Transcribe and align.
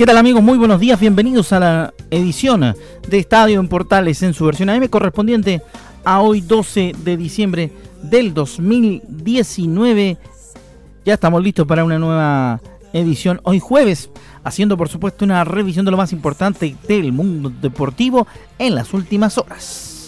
¿Qué 0.00 0.06
tal 0.06 0.16
amigos? 0.16 0.42
Muy 0.42 0.56
buenos 0.56 0.80
días, 0.80 0.98
bienvenidos 0.98 1.52
a 1.52 1.60
la 1.60 1.94
edición 2.10 2.74
de 3.06 3.18
Estadio 3.18 3.60
en 3.60 3.68
Portales 3.68 4.22
en 4.22 4.32
su 4.32 4.46
versión 4.46 4.70
AM 4.70 4.88
correspondiente 4.88 5.60
a 6.04 6.22
hoy 6.22 6.40
12 6.40 6.94
de 7.04 7.18
diciembre 7.18 7.70
del 8.02 8.32
2019. 8.32 10.16
Ya 11.04 11.12
estamos 11.12 11.42
listos 11.42 11.66
para 11.66 11.84
una 11.84 11.98
nueva 11.98 12.62
edición 12.94 13.42
hoy 13.42 13.60
jueves, 13.60 14.08
haciendo 14.42 14.78
por 14.78 14.88
supuesto 14.88 15.26
una 15.26 15.44
revisión 15.44 15.84
de 15.84 15.90
lo 15.90 15.98
más 15.98 16.14
importante 16.14 16.74
del 16.88 17.12
mundo 17.12 17.52
deportivo 17.60 18.26
en 18.58 18.76
las 18.76 18.94
últimas 18.94 19.36
horas. 19.36 19.99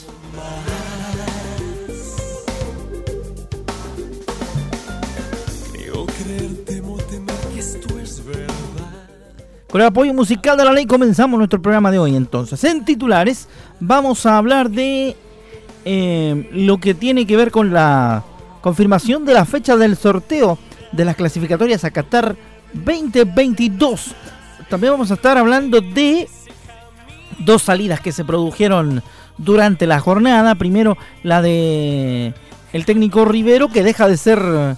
Con 9.72 9.80
el 9.80 9.86
apoyo 9.86 10.12
musical 10.12 10.58
de 10.58 10.66
la 10.66 10.72
ley 10.74 10.84
comenzamos 10.84 11.38
nuestro 11.38 11.62
programa 11.62 11.90
de 11.90 11.98
hoy 11.98 12.14
entonces. 12.14 12.62
En 12.64 12.84
titulares 12.84 13.48
vamos 13.80 14.26
a 14.26 14.36
hablar 14.36 14.68
de 14.68 15.16
eh, 15.86 16.50
lo 16.52 16.76
que 16.76 16.92
tiene 16.92 17.26
que 17.26 17.38
ver 17.38 17.50
con 17.50 17.72
la 17.72 18.22
confirmación 18.60 19.24
de 19.24 19.32
la 19.32 19.46
fecha 19.46 19.78
del 19.78 19.96
sorteo 19.96 20.58
de 20.92 21.06
las 21.06 21.16
clasificatorias 21.16 21.86
a 21.86 21.90
Qatar 21.90 22.36
2022. 22.74 24.14
También 24.68 24.92
vamos 24.92 25.10
a 25.10 25.14
estar 25.14 25.38
hablando 25.38 25.80
de 25.80 26.28
dos 27.38 27.62
salidas 27.62 28.02
que 28.02 28.12
se 28.12 28.26
produjeron 28.26 29.02
durante 29.38 29.86
la 29.86 30.00
jornada. 30.00 30.54
Primero 30.54 30.98
la 31.22 31.40
de 31.40 32.34
el 32.74 32.84
técnico 32.84 33.24
Rivero 33.24 33.70
que 33.70 33.82
deja 33.82 34.06
de 34.06 34.18
ser 34.18 34.76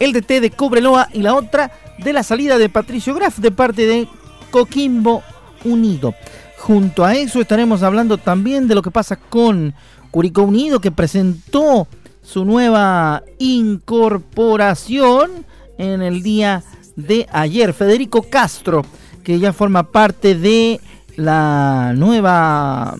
el 0.00 0.12
DT 0.12 0.40
de 0.40 0.50
Cobreloa 0.50 1.10
y 1.12 1.20
la 1.20 1.34
otra 1.34 1.70
de 1.98 2.12
la 2.12 2.24
salida 2.24 2.58
de 2.58 2.68
Patricio 2.68 3.14
Graf 3.14 3.38
de 3.38 3.52
parte 3.52 3.86
de 3.86 4.08
Coquimbo 4.52 5.24
Unido. 5.64 6.14
Junto 6.58 7.04
a 7.04 7.16
eso 7.16 7.40
estaremos 7.40 7.82
hablando 7.82 8.18
también 8.18 8.68
de 8.68 8.76
lo 8.76 8.82
que 8.82 8.92
pasa 8.92 9.16
con 9.16 9.74
Curicó 10.12 10.42
Unido 10.42 10.80
que 10.80 10.92
presentó 10.92 11.88
su 12.22 12.44
nueva 12.44 13.24
incorporación 13.40 15.44
en 15.78 16.02
el 16.02 16.22
día 16.22 16.62
de 16.94 17.26
ayer. 17.32 17.72
Federico 17.72 18.22
Castro, 18.22 18.84
que 19.24 19.40
ya 19.40 19.52
forma 19.52 19.90
parte 19.90 20.36
de 20.36 20.80
la 21.16 21.92
nueva 21.96 22.94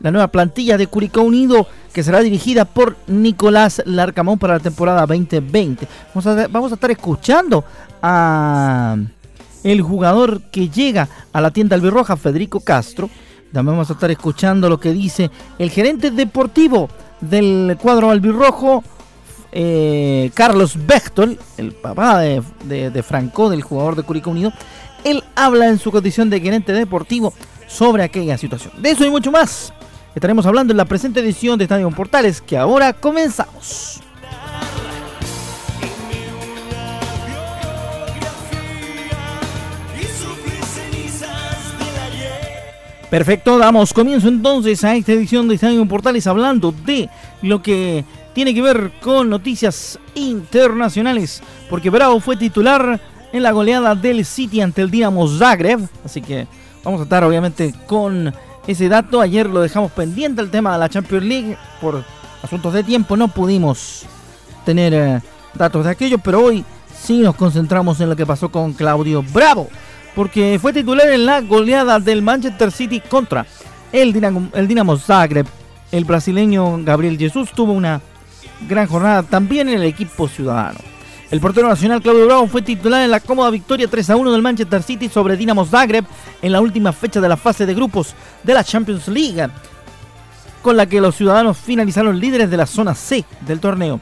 la 0.00 0.10
nueva 0.10 0.28
plantilla 0.28 0.76
de 0.76 0.86
Curicó 0.86 1.22
Unido 1.22 1.66
que 1.92 2.02
será 2.02 2.20
dirigida 2.20 2.66
por 2.66 2.96
Nicolás 3.06 3.82
Larcamón 3.86 4.38
para 4.38 4.54
la 4.54 4.60
temporada 4.60 5.06
2020. 5.06 5.88
Vamos 6.14 6.26
a, 6.26 6.48
vamos 6.48 6.70
a 6.70 6.74
estar 6.74 6.90
escuchando 6.90 7.64
a 8.02 8.96
el 9.72 9.82
jugador 9.82 10.42
que 10.52 10.68
llega 10.68 11.08
a 11.32 11.40
la 11.40 11.50
tienda 11.50 11.74
albirroja, 11.74 12.16
Federico 12.16 12.60
Castro. 12.60 13.10
También 13.52 13.74
vamos 13.74 13.90
a 13.90 13.94
estar 13.94 14.10
escuchando 14.10 14.68
lo 14.68 14.78
que 14.78 14.92
dice 14.92 15.30
el 15.58 15.70
gerente 15.70 16.10
deportivo 16.10 16.88
del 17.20 17.76
cuadro 17.80 18.10
albirrojo, 18.10 18.84
eh, 19.50 20.30
Carlos 20.34 20.76
Bechtol, 20.86 21.38
el 21.56 21.72
papá 21.72 22.20
de, 22.20 23.02
Franco, 23.02 23.50
del 23.50 23.62
jugador 23.62 23.96
de 23.96 24.02
Curicó 24.02 24.30
Unido. 24.30 24.52
Él 25.04 25.24
habla 25.34 25.68
en 25.68 25.78
su 25.78 25.90
condición 25.90 26.30
de 26.30 26.40
gerente 26.40 26.72
deportivo 26.72 27.32
sobre 27.66 28.02
aquella 28.02 28.38
situación. 28.38 28.72
De 28.80 28.90
eso 28.90 29.04
y 29.04 29.10
mucho 29.10 29.32
más 29.32 29.72
estaremos 30.14 30.46
hablando 30.46 30.72
en 30.72 30.76
la 30.76 30.84
presente 30.84 31.20
edición 31.20 31.58
de 31.58 31.64
Estadio 31.64 31.90
Portales, 31.90 32.40
que 32.40 32.56
ahora 32.56 32.92
comenzamos. 32.92 34.00
Perfecto, 43.10 43.56
damos 43.56 43.92
comienzo 43.92 44.26
entonces 44.26 44.82
a 44.82 44.96
esta 44.96 45.12
edición 45.12 45.46
de 45.46 45.54
Estadio 45.54 45.86
Portales 45.86 46.26
hablando 46.26 46.74
de 46.84 47.08
lo 47.40 47.62
que 47.62 48.04
tiene 48.34 48.52
que 48.52 48.60
ver 48.60 48.90
con 49.00 49.30
noticias 49.30 49.96
internacionales, 50.16 51.40
porque 51.70 51.88
Bravo 51.88 52.18
fue 52.18 52.36
titular 52.36 53.00
en 53.32 53.42
la 53.44 53.52
goleada 53.52 53.94
del 53.94 54.24
City 54.24 54.60
ante 54.60 54.82
el 54.82 54.90
Dinamo 54.90 55.28
Zagreb, 55.28 55.88
así 56.04 56.20
que 56.20 56.48
vamos 56.82 56.98
a 56.98 57.04
estar 57.04 57.22
obviamente 57.22 57.72
con 57.86 58.34
ese 58.66 58.88
dato. 58.88 59.20
Ayer 59.20 59.48
lo 59.48 59.60
dejamos 59.60 59.92
pendiente 59.92 60.42
el 60.42 60.50
tema 60.50 60.72
de 60.72 60.78
la 60.80 60.88
Champions 60.88 61.24
League 61.24 61.56
por 61.80 62.04
asuntos 62.42 62.72
de 62.72 62.82
tiempo, 62.82 63.16
no 63.16 63.28
pudimos 63.28 64.04
tener 64.64 64.92
eh, 64.92 65.20
datos 65.54 65.84
de 65.84 65.92
aquello, 65.92 66.18
pero 66.18 66.42
hoy 66.42 66.64
sí 66.92 67.20
nos 67.20 67.36
concentramos 67.36 68.00
en 68.00 68.08
lo 68.08 68.16
que 68.16 68.26
pasó 68.26 68.50
con 68.50 68.72
Claudio 68.72 69.22
Bravo 69.32 69.68
porque 70.16 70.58
fue 70.60 70.72
titular 70.72 71.10
en 71.10 71.26
la 71.26 71.42
goleada 71.42 72.00
del 72.00 72.22
Manchester 72.22 72.72
City 72.72 73.00
contra 73.00 73.46
el 73.92 74.14
Dinamo, 74.14 74.48
el 74.54 74.66
Dinamo 74.66 74.96
Zagreb. 74.96 75.46
El 75.92 76.06
brasileño 76.06 76.82
Gabriel 76.82 77.18
Jesús 77.18 77.50
tuvo 77.54 77.72
una 77.72 78.00
gran 78.66 78.86
jornada 78.88 79.22
también 79.22 79.68
en 79.68 79.76
el 79.76 79.84
equipo 79.84 80.26
ciudadano. 80.26 80.78
El 81.30 81.40
portero 81.40 81.68
nacional 81.68 82.00
Claudio 82.00 82.24
Bravo 82.24 82.46
fue 82.46 82.62
titular 82.62 83.02
en 83.02 83.10
la 83.10 83.20
cómoda 83.20 83.50
victoria 83.50 83.88
3 83.88 84.10
a 84.10 84.16
1 84.16 84.32
del 84.32 84.40
Manchester 84.40 84.82
City 84.82 85.10
sobre 85.10 85.36
Dinamo 85.36 85.66
Zagreb 85.66 86.06
en 86.40 86.52
la 86.52 86.62
última 86.62 86.94
fecha 86.94 87.20
de 87.20 87.28
la 87.28 87.36
fase 87.36 87.66
de 87.66 87.74
grupos 87.74 88.14
de 88.42 88.54
la 88.54 88.64
Champions 88.64 89.08
League, 89.08 89.48
con 90.62 90.78
la 90.78 90.86
que 90.86 91.00
los 91.02 91.14
ciudadanos 91.14 91.58
finalizaron 91.58 92.18
líderes 92.18 92.50
de 92.50 92.56
la 92.56 92.66
zona 92.66 92.94
C 92.94 93.22
del 93.42 93.60
torneo. 93.60 94.00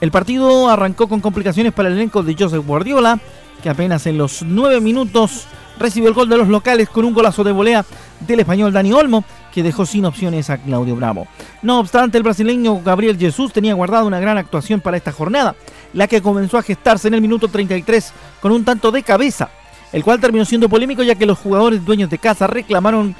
El 0.00 0.10
partido 0.10 0.68
arrancó 0.68 1.08
con 1.08 1.20
complicaciones 1.20 1.72
para 1.72 1.88
el 1.88 1.94
elenco 1.94 2.24
de 2.24 2.34
Joseph 2.36 2.66
Guardiola, 2.66 3.20
que 3.62 3.70
apenas 3.70 4.06
en 4.06 4.18
los 4.18 4.42
nueve 4.42 4.80
minutos 4.80 5.46
recibió 5.78 6.08
el 6.08 6.14
gol 6.14 6.28
de 6.28 6.36
los 6.36 6.48
locales 6.48 6.88
con 6.88 7.04
un 7.04 7.14
golazo 7.14 7.44
de 7.44 7.52
volea 7.52 7.84
del 8.20 8.40
español 8.40 8.72
Dani 8.72 8.92
Olmo, 8.92 9.24
que 9.52 9.62
dejó 9.62 9.86
sin 9.86 10.04
opciones 10.04 10.50
a 10.50 10.58
Claudio 10.58 10.96
Bravo. 10.96 11.26
No 11.62 11.78
obstante, 11.78 12.18
el 12.18 12.24
brasileño 12.24 12.80
Gabriel 12.82 13.18
Jesús 13.18 13.52
tenía 13.52 13.74
guardado 13.74 14.06
una 14.06 14.20
gran 14.20 14.38
actuación 14.38 14.80
para 14.80 14.96
esta 14.96 15.12
jornada, 15.12 15.54
la 15.92 16.06
que 16.06 16.22
comenzó 16.22 16.58
a 16.58 16.62
gestarse 16.62 17.08
en 17.08 17.14
el 17.14 17.20
minuto 17.20 17.48
33 17.48 18.12
con 18.40 18.52
un 18.52 18.64
tanto 18.64 18.90
de 18.90 19.02
cabeza, 19.02 19.50
el 19.92 20.04
cual 20.04 20.20
terminó 20.20 20.44
siendo 20.44 20.68
polémico 20.68 21.02
ya 21.02 21.14
que 21.14 21.26
los 21.26 21.38
jugadores 21.38 21.84
dueños 21.84 22.10
de 22.10 22.18
casa 22.18 22.46
reclamaron 22.46 23.14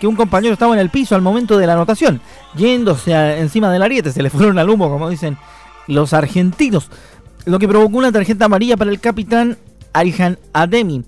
que 0.00 0.06
un 0.06 0.16
compañero 0.16 0.52
estaba 0.52 0.74
en 0.74 0.80
el 0.80 0.90
piso 0.90 1.14
al 1.14 1.22
momento 1.22 1.58
de 1.58 1.66
la 1.66 1.72
anotación, 1.72 2.20
yéndose 2.56 3.12
encima 3.38 3.70
del 3.72 3.82
ariete, 3.82 4.12
se 4.12 4.22
le 4.22 4.30
fueron 4.30 4.58
al 4.58 4.70
humo, 4.70 4.88
como 4.88 5.08
dicen 5.08 5.36
los 5.88 6.12
argentinos, 6.12 6.90
lo 7.46 7.58
que 7.58 7.66
provocó 7.66 7.98
una 7.98 8.12
tarjeta 8.12 8.44
amarilla 8.44 8.76
para 8.76 8.90
el 8.90 9.00
capitán 9.00 9.56
Arihan 9.98 10.38
Ademi. 10.52 11.02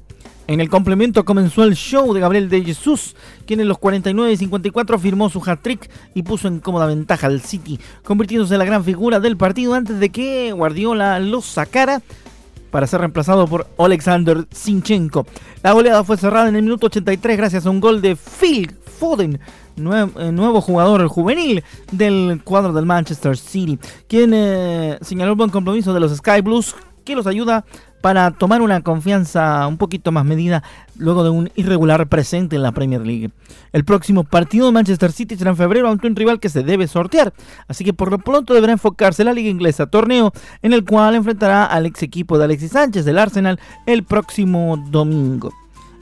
En 0.48 0.60
el 0.60 0.68
complemento 0.68 1.24
comenzó 1.24 1.62
el 1.62 1.76
show 1.76 2.12
de 2.12 2.18
Gabriel 2.18 2.48
de 2.48 2.64
Jesús, 2.64 3.14
quien 3.46 3.60
en 3.60 3.68
los 3.68 3.78
49 3.78 4.32
y 4.32 4.36
54 4.36 4.98
firmó 4.98 5.30
su 5.30 5.40
hat-trick 5.40 5.88
y 6.12 6.24
puso 6.24 6.48
en 6.48 6.58
cómoda 6.58 6.86
ventaja 6.86 7.28
al 7.28 7.40
City, 7.40 7.78
convirtiéndose 8.02 8.54
en 8.54 8.58
la 8.58 8.64
gran 8.64 8.82
figura 8.82 9.20
del 9.20 9.36
partido 9.36 9.74
antes 9.74 10.00
de 10.00 10.08
que 10.08 10.50
Guardiola 10.50 11.20
lo 11.20 11.40
sacara 11.40 12.02
para 12.72 12.88
ser 12.88 12.98
reemplazado 12.98 13.46
por 13.46 13.68
Alexander 13.78 14.44
Sinchenko. 14.50 15.24
La 15.62 15.70
goleada 15.70 16.02
fue 16.02 16.16
cerrada 16.16 16.48
en 16.48 16.56
el 16.56 16.62
minuto 16.62 16.86
83 16.86 17.36
gracias 17.36 17.66
a 17.66 17.70
un 17.70 17.78
gol 17.78 18.02
de 18.02 18.16
Phil 18.16 18.74
Foden, 18.98 19.36
eh, 19.36 20.32
nuevo, 20.32 20.60
jugador 20.60 21.06
juvenil 21.06 21.62
del 21.92 22.40
cuadro 22.42 22.72
del 22.72 22.86
Manchester 22.86 23.36
City, 23.36 23.78
quien 24.08 24.32
eh, 24.34 24.98
señaló 25.00 25.30
el 25.30 25.38
buen 25.38 25.50
compromiso 25.50 25.94
de 25.94 26.00
los 26.00 26.16
Sky 26.16 26.40
Blues 26.40 26.74
que 27.04 27.14
los 27.14 27.26
ayuda 27.26 27.64
para 28.00 28.30
tomar 28.30 28.62
una 28.62 28.80
confianza 28.82 29.66
un 29.66 29.76
poquito 29.76 30.12
más 30.12 30.24
medida 30.24 30.62
luego 30.96 31.24
de 31.24 31.30
un 31.30 31.50
irregular 31.54 32.06
presente 32.08 32.56
en 32.56 32.62
la 32.62 32.72
Premier 32.72 33.00
League. 33.02 33.30
El 33.72 33.84
próximo 33.84 34.24
partido 34.24 34.66
de 34.66 34.72
Manchester 34.72 35.12
City 35.12 35.36
será 35.36 35.50
en 35.50 35.56
febrero 35.56 35.90
ante 35.90 36.06
un 36.06 36.16
rival 36.16 36.40
que 36.40 36.48
se 36.48 36.62
debe 36.62 36.86
sortear, 36.86 37.32
así 37.68 37.84
que 37.84 37.92
por 37.92 38.10
lo 38.10 38.18
pronto 38.18 38.54
deberá 38.54 38.72
enfocarse 38.72 39.22
en 39.22 39.26
la 39.26 39.34
Liga 39.34 39.50
Inglesa, 39.50 39.86
torneo 39.86 40.32
en 40.62 40.72
el 40.72 40.84
cual 40.84 41.14
enfrentará 41.14 41.64
al 41.64 41.86
ex 41.86 42.02
equipo 42.02 42.38
de 42.38 42.44
Alexis 42.44 42.72
Sánchez 42.72 43.04
del 43.04 43.18
Arsenal 43.18 43.60
el 43.86 44.04
próximo 44.04 44.82
domingo. 44.90 45.52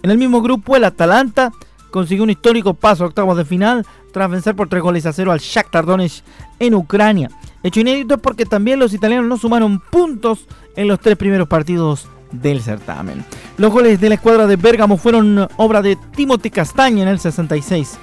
En 0.03 0.11
el 0.11 0.19
mismo 0.19 0.41
grupo, 0.41 0.77
el 0.77 0.85
Atalanta 0.85 1.51
consiguió 1.91 2.25
un 2.25 2.31
histórico 2.31 2.75
paso 2.75 3.05
a 3.05 3.09
octavos 3.09 3.37
de 3.37 3.45
final 3.45 3.85
tras 4.13 4.31
vencer 4.31 4.55
por 4.55 4.69
tres 4.69 4.83
goles 4.83 5.07
a 5.07 5.13
cero 5.13 5.33
al 5.33 5.41
Shakhtar 5.41 5.87
Donetsk 5.87 6.25
en 6.59 6.75
Ucrania. 6.75 7.31
Hecho 7.63 7.81
inédito 7.81 8.19
porque 8.19 8.47
también 8.47 8.79
los 8.79 8.95
italianos 8.95 9.27
no 9.27 9.37
sumaron 9.37 9.81
puntos 9.81 10.47
en 10.77 10.89
los 10.89 11.01
tres 11.01 11.17
primeros 11.17 11.49
partidos 11.49 12.09
del 12.33 12.63
certamen. 12.63 13.25
Los 13.57 13.73
goles 13.73 14.01
de 14.01 14.09
la 14.09 14.15
escuadra 14.17 14.47
de 14.47 14.57
Bérgamo 14.57 14.97
fueron 14.97 15.49
obra 15.57 15.83
de 15.83 15.97
Timothy 16.15 16.51
Castaña 16.51 17.03
en 17.03 17.09
el 17.09 17.19
66, 17.19 17.99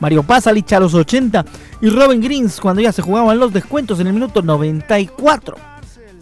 Mario 0.00 0.22
Pasalich 0.22 0.72
a 0.72 0.80
los 0.80 0.94
80 0.94 1.44
y 1.80 1.90
Robin 1.90 2.20
Greens 2.20 2.60
cuando 2.60 2.82
ya 2.82 2.92
se 2.92 3.02
jugaban 3.02 3.38
los 3.38 3.52
descuentos 3.52 4.00
en 4.00 4.08
el 4.08 4.14
minuto 4.14 4.42
94. 4.42 5.56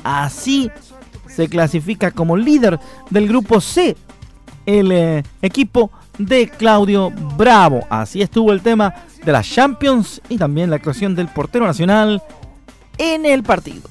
Así 0.02 0.70
se 1.26 1.48
clasifica 1.48 2.10
como 2.10 2.37
líder 2.37 2.78
del 3.10 3.28
grupo 3.28 3.60
C 3.60 3.96
el 4.66 4.92
eh, 4.92 5.22
equipo 5.42 5.90
de 6.19 6.48
Claudio 6.48 7.10
Bravo. 7.37 7.87
Así 7.90 8.22
estuvo 8.22 8.52
el 8.52 8.62
tema 8.62 8.94
de 9.25 9.32
las 9.32 9.50
Champions 9.50 10.20
y 10.28 10.38
también 10.38 10.70
la 10.70 10.76
actuación 10.76 11.14
del 11.14 11.28
portero 11.28 11.66
nacional 11.66 12.22
en 12.99 13.26
el 13.26 13.43
partido. 13.43 13.82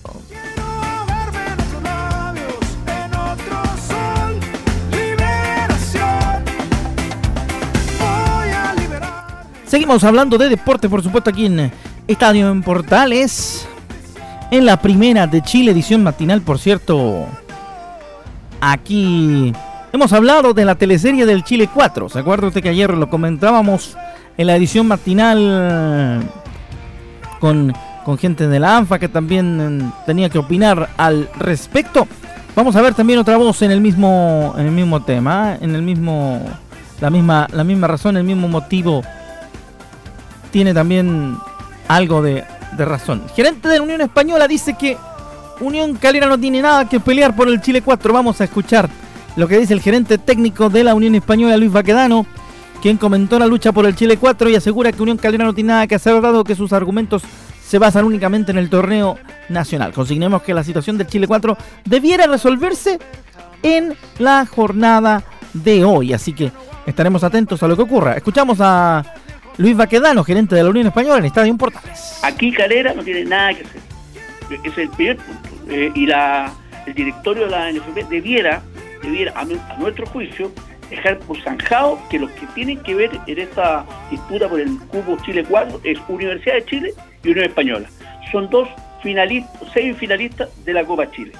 Seguimos 9.65 10.03
hablando 10.03 10.37
de 10.37 10.49
deporte, 10.49 10.87
por 10.87 11.01
supuesto, 11.01 11.31
aquí 11.31 11.47
en 11.47 11.71
Estadio 12.07 12.51
en 12.51 12.61
Portales. 12.61 13.67
En 14.51 14.67
la 14.67 14.77
primera 14.77 15.25
de 15.25 15.41
Chile, 15.41 15.71
edición 15.71 16.03
matinal, 16.03 16.41
por 16.41 16.59
cierto. 16.59 17.25
Aquí 18.61 19.51
hemos 19.91 20.13
hablado 20.13 20.53
de 20.53 20.63
la 20.63 20.75
teleserie 20.75 21.25
del 21.25 21.43
Chile 21.43 21.67
4. 21.73 22.07
¿Se 22.07 22.19
acuerda 22.19 22.49
usted 22.49 22.61
que 22.61 22.69
ayer 22.69 22.93
lo 22.93 23.09
comentábamos 23.09 23.97
en 24.37 24.45
la 24.45 24.55
edición 24.55 24.87
matinal 24.87 26.29
con, 27.39 27.73
con 28.03 28.17
gente 28.17 28.47
de 28.47 28.59
la 28.59 28.77
ANFA 28.77 28.99
que 28.99 29.07
también 29.07 29.91
tenía 30.05 30.29
que 30.29 30.37
opinar 30.37 30.89
al 30.97 31.29
respecto? 31.37 32.07
Vamos 32.55 32.75
a 32.75 32.81
ver 32.81 32.93
también 32.93 33.19
otra 33.19 33.37
voz 33.37 33.61
en 33.63 33.71
el 33.71 33.81
mismo, 33.81 34.53
en 34.57 34.67
el 34.67 34.71
mismo 34.71 35.01
tema, 35.01 35.57
en 35.59 35.73
el 35.73 35.81
mismo, 35.81 36.41
la 37.01 37.09
misma, 37.09 37.47
la 37.51 37.63
misma 37.63 37.87
razón, 37.87 38.15
el 38.17 38.23
mismo 38.23 38.47
motivo 38.47 39.01
tiene 40.51 40.71
también 40.73 41.35
algo 41.87 42.21
de, 42.21 42.45
razón. 42.77 43.23
El 43.25 43.31
gerente 43.31 43.67
de 43.67 43.77
la 43.77 43.83
Unión 43.83 44.01
Española 44.01 44.47
dice 44.47 44.75
que 44.75 44.97
Unión 45.59 45.95
Calera 45.95 46.27
no 46.27 46.39
tiene 46.39 46.61
nada 46.61 46.87
que 46.87 46.99
pelear 46.99 47.35
por 47.35 47.47
el 47.47 47.59
Chile 47.59 47.81
4. 47.81 48.13
Vamos 48.13 48.39
a 48.39 48.43
escuchar 48.43 48.87
lo 49.35 49.47
que 49.47 49.57
dice 49.57 49.73
el 49.73 49.81
gerente 49.81 50.19
técnico 50.19 50.69
de 50.69 50.83
la 50.83 50.93
Unión 50.93 51.15
Española, 51.15 51.57
Luis 51.57 51.71
Baquedano, 51.71 52.25
quien 52.83 52.97
comentó 52.97 53.39
la 53.39 53.47
lucha 53.47 53.71
por 53.71 53.87
el 53.87 53.95
Chile 53.95 54.17
4 54.17 54.49
y 54.51 54.55
asegura 54.55 54.91
que 54.91 55.01
Unión 55.01 55.17
Calera 55.17 55.43
no 55.43 55.53
tiene 55.53 55.69
nada 55.69 55.87
que 55.87 55.95
hacer, 55.95 56.21
dado 56.21 56.43
que 56.43 56.55
sus 56.55 56.71
argumentos 56.71 57.23
se 57.65 57.79
basan 57.79 58.05
únicamente 58.05 58.51
en 58.51 58.57
el 58.57 58.69
torneo 58.69 59.17
nacional. 59.49 59.93
Consignemos 59.93 60.43
que 60.43 60.53
la 60.53 60.63
situación 60.63 60.97
del 60.97 61.07
Chile 61.07 61.27
4 61.27 61.57
debiera 61.85 62.27
resolverse 62.27 62.99
en 63.63 63.95
la 64.19 64.45
jornada 64.45 65.23
de 65.53 65.83
hoy, 65.85 66.13
así 66.13 66.33
que 66.33 66.51
estaremos 66.85 67.23
atentos 67.23 67.63
a 67.63 67.67
lo 67.67 67.75
que 67.75 67.83
ocurra. 67.83 68.15
Escuchamos 68.15 68.59
a 68.61 69.03
Luis 69.57 69.75
Baquedano, 69.75 70.23
gerente 70.23 70.55
de 70.55 70.63
la 70.63 70.69
Unión 70.69 70.87
Española 70.87 71.19
en 71.19 71.25
Estadio 71.25 71.55
Portales. 71.57 72.19
Aquí 72.23 72.51
Calera 72.51 72.93
no 72.93 73.03
tiene 73.03 73.25
nada 73.25 73.53
que 73.53 73.63
hacer. 73.63 73.81
Ese 74.49 74.67
es 74.67 74.77
el 74.77 74.89
primer 74.89 75.17
punto. 75.17 75.49
Eh, 75.69 75.91
y 75.95 76.05
la, 76.05 76.51
el 76.85 76.93
directorio 76.93 77.45
de 77.45 77.51
la 77.51 77.71
NFP 77.71 78.09
debiera, 78.09 78.61
debiera 79.01 79.33
a, 79.39 79.45
nuestro 79.79 80.05
juicio, 80.07 80.51
dejar 80.89 81.19
por 81.19 81.41
zanjado 81.41 81.99
que 82.09 82.19
los 82.19 82.29
que 82.31 82.45
tienen 82.47 82.79
que 82.83 82.93
ver 82.95 83.11
en 83.25 83.39
esta 83.39 83.85
disputa 84.11 84.49
por 84.49 84.59
el 84.59 84.77
cubo 84.89 85.17
Chile 85.23 85.45
4 85.47 85.81
es 85.83 85.97
Universidad 86.09 86.55
de 86.55 86.65
Chile 86.65 86.93
y 87.23 87.29
Unión 87.29 87.45
Española. 87.45 87.89
Son 88.31 88.49
dos 88.49 88.67
finalistas, 89.01 89.69
seis 89.73 89.95
finalistas 89.97 90.49
de 90.65 90.73
la 90.73 90.83
Copa 90.83 91.09
Chile. 91.11 91.31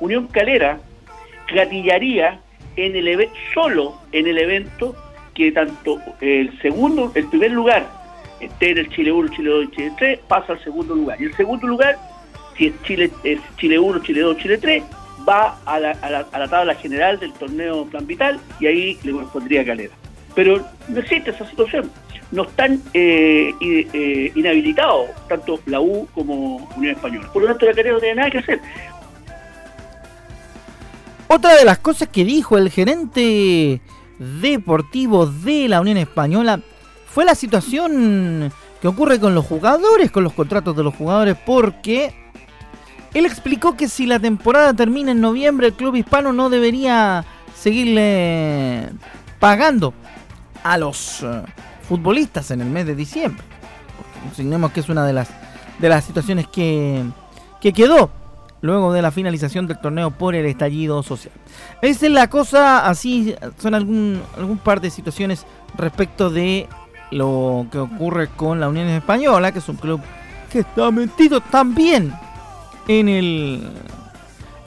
Unión 0.00 0.26
Calera 0.28 0.80
gatillaría 1.54 2.40
en 2.76 2.96
el 2.96 3.28
solo 3.54 3.98
en 4.12 4.26
el 4.26 4.38
evento 4.38 4.96
que 5.34 5.52
tanto 5.52 6.00
el 6.20 6.58
segundo, 6.60 7.12
el 7.14 7.26
primer 7.26 7.52
lugar 7.52 7.86
esté 8.40 8.70
en 8.70 8.78
el 8.78 8.88
Chile 8.90 9.12
1, 9.12 9.28
Chile 9.28 9.50
2 9.50 9.64
y 9.64 9.70
Chile 9.70 9.92
3, 9.98 10.18
pasa 10.28 10.52
al 10.54 10.64
segundo 10.64 10.94
lugar. 10.94 11.20
Y 11.20 11.24
el 11.24 11.34
segundo 11.34 11.66
lugar, 11.66 11.96
si 12.56 12.66
es 12.66 12.82
Chile, 12.82 13.10
es 13.24 13.40
Chile 13.56 13.78
1, 13.78 14.00
Chile 14.00 14.20
2, 14.20 14.36
Chile 14.36 14.58
3, 14.58 14.82
va 15.28 15.58
a 15.64 15.78
la, 15.78 15.90
a, 15.92 16.10
la, 16.10 16.48
tabla 16.48 16.74
general 16.74 17.18
del 17.18 17.32
torneo 17.34 17.86
Plan 17.86 18.06
Vital 18.06 18.40
y 18.58 18.66
ahí 18.66 18.98
le 19.04 19.12
correspondería 19.12 19.64
Calera. 19.64 19.94
Pero 20.34 20.66
no 20.88 21.00
existe 21.00 21.30
esa 21.30 21.48
situación. 21.48 21.90
No 22.30 22.44
están 22.44 22.80
eh, 22.94 23.52
eh, 23.60 24.32
inhabilitados 24.34 25.10
tanto 25.28 25.60
la 25.66 25.80
U 25.80 26.08
como 26.14 26.56
Unión 26.76 26.94
Española. 26.96 27.28
Por 27.32 27.42
lo 27.42 27.48
tanto, 27.48 27.66
la 27.66 27.72
Calera 27.72 27.92
no 27.92 28.00
tiene 28.00 28.14
nada 28.14 28.30
que 28.30 28.38
hacer. 28.38 28.60
Otra 31.28 31.54
de 31.56 31.64
las 31.64 31.78
cosas 31.78 32.08
que 32.08 32.24
dijo 32.24 32.58
el 32.58 32.70
gerente 32.70 33.80
deportivo 34.18 35.26
de 35.26 35.68
la 35.68 35.80
Unión 35.80 35.96
Española 35.96 36.60
fue 37.06 37.24
la 37.24 37.34
situación 37.34 38.52
que 38.80 38.88
ocurre 38.88 39.20
con 39.20 39.34
los 39.34 39.46
jugadores, 39.46 40.10
con 40.10 40.24
los 40.24 40.32
contratos 40.32 40.76
de 40.76 40.82
los 40.82 40.94
jugadores, 40.94 41.36
porque 41.46 42.14
él 43.14 43.26
explicó 43.26 43.76
que 43.76 43.88
si 43.88 44.06
la 44.06 44.18
temporada 44.18 44.74
termina 44.74 45.12
en 45.12 45.20
noviembre, 45.20 45.68
el 45.68 45.72
club 45.74 45.96
hispano 45.96 46.32
no 46.32 46.50
debería 46.50 47.24
seguirle 47.54 48.88
pagando 49.38 49.94
a 50.62 50.78
los 50.78 51.22
eh, 51.22 51.42
futbolistas 51.88 52.50
en 52.50 52.60
el 52.60 52.68
mes 52.68 52.86
de 52.86 52.94
diciembre. 52.94 53.44
Consignemos 54.22 54.72
que 54.72 54.80
es 54.80 54.88
una 54.88 55.04
de 55.04 55.12
las, 55.12 55.30
de 55.78 55.88
las 55.88 56.04
situaciones 56.04 56.46
que, 56.46 57.02
que 57.60 57.72
quedó 57.72 58.10
luego 58.60 58.92
de 58.92 59.02
la 59.02 59.10
finalización 59.10 59.66
del 59.66 59.80
torneo 59.80 60.12
por 60.12 60.34
el 60.34 60.46
estallido 60.46 61.02
social. 61.02 61.34
Esa 61.82 62.06
es 62.06 62.12
la 62.12 62.30
cosa, 62.30 62.86
así 62.88 63.34
son 63.58 63.74
algún, 63.74 64.22
algún 64.36 64.58
par 64.58 64.80
de 64.80 64.90
situaciones 64.90 65.44
respecto 65.76 66.30
de 66.30 66.68
lo 67.10 67.66
que 67.70 67.78
ocurre 67.78 68.28
con 68.28 68.60
la 68.60 68.68
Unión 68.68 68.88
Española, 68.88 69.52
que 69.52 69.58
es 69.58 69.68
un 69.68 69.76
club 69.76 70.00
que 70.50 70.60
está 70.60 70.90
metido 70.90 71.40
también 71.40 72.12
en 72.88 73.08
el 73.08 73.68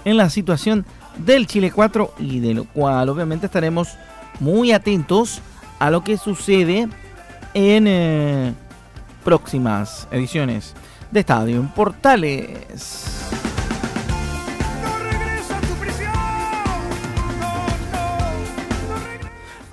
en 0.06 0.18
la 0.18 0.30
situación 0.30 0.86
del 1.18 1.48
Chile 1.48 1.71
4 1.71 2.13
y 2.19 2.39
de 2.39 2.53
lo 2.53 2.65
cual 2.65 3.09
obviamente 3.09 3.48
estaremos 3.48 3.89
muy 4.39 4.71
atentos 4.71 5.41
a 5.80 5.89
lo 5.89 6.04
que 6.04 6.18
sucede 6.18 6.88
en 7.54 7.86
eh, 7.88 8.54
próximas 9.24 10.07
ediciones 10.12 10.74
de 11.12 11.19
Estadio 11.22 11.57
en 11.57 11.68
Portales. 11.69 13.06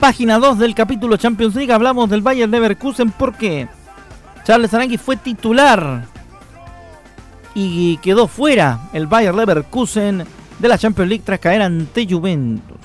página 0.03 0.41
2 0.41 0.59
del 0.59 0.75
capítulo 0.75 1.17
Champions 1.17 1.55
League 1.55 1.73
hablamos 1.73 2.11
del 2.11 2.23
Bayern 2.23 2.51
Leverkusen 2.51 3.13
porque 3.13 3.69
Charles 4.43 4.75
Arangui 4.75 4.99
fue 4.99 5.15
titular 5.17 6.07
y 7.55 7.99
quedó 7.99 8.27
fuera 8.27 8.81
el 8.93 9.07
Bayern 9.07 9.37
Leverkusen 9.37 10.25
de 10.59 10.69
la 10.69 10.77
Champions 10.77 11.09
League 11.09 11.23
tras 11.25 11.39
caer 11.39 11.63
ante 11.63 12.05
Juventus. 12.05 12.82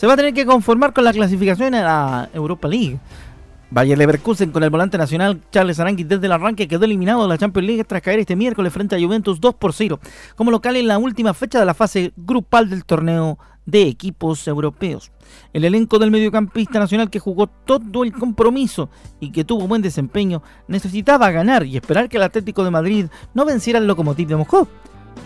Se 0.00 0.06
va 0.06 0.14
a 0.14 0.16
tener 0.16 0.32
que 0.32 0.46
conformar 0.46 0.94
con 0.94 1.04
la 1.04 1.12
clasificación 1.12 1.74
a 1.74 1.82
la 1.82 2.30
Europa 2.32 2.66
League. 2.66 2.98
Bayer 3.70 3.98
Leverkusen 3.98 4.50
con 4.50 4.62
el 4.62 4.70
volante 4.70 4.96
nacional 4.96 5.42
Charles 5.52 5.78
Arangui 5.78 6.04
desde 6.04 6.24
el 6.24 6.32
arranque 6.32 6.66
quedó 6.66 6.86
eliminado 6.86 7.20
de 7.24 7.28
la 7.28 7.36
Champions 7.36 7.66
League 7.66 7.84
tras 7.84 8.00
caer 8.00 8.18
este 8.18 8.34
miércoles 8.34 8.72
frente 8.72 8.96
a 8.96 8.98
Juventus 8.98 9.38
2 9.38 9.56
por 9.56 9.74
0 9.74 10.00
como 10.36 10.50
local 10.50 10.76
en 10.76 10.88
la 10.88 10.96
última 10.96 11.34
fecha 11.34 11.58
de 11.60 11.66
la 11.66 11.74
fase 11.74 12.14
grupal 12.16 12.70
del 12.70 12.86
torneo 12.86 13.38
de 13.66 13.82
equipos 13.82 14.48
europeos. 14.48 15.12
El 15.52 15.66
elenco 15.66 15.98
del 15.98 16.10
mediocampista 16.10 16.78
nacional 16.78 17.10
que 17.10 17.18
jugó 17.18 17.48
todo 17.48 18.02
el 18.02 18.14
compromiso 18.14 18.88
y 19.20 19.30
que 19.30 19.44
tuvo 19.44 19.68
buen 19.68 19.82
desempeño 19.82 20.42
necesitaba 20.66 21.30
ganar 21.30 21.66
y 21.66 21.76
esperar 21.76 22.08
que 22.08 22.16
el 22.16 22.22
Atlético 22.22 22.64
de 22.64 22.70
Madrid 22.70 23.06
no 23.34 23.44
venciera 23.44 23.78
al 23.78 23.86
Lokomotiv 23.86 24.28
de 24.28 24.36
Moscú, 24.36 24.66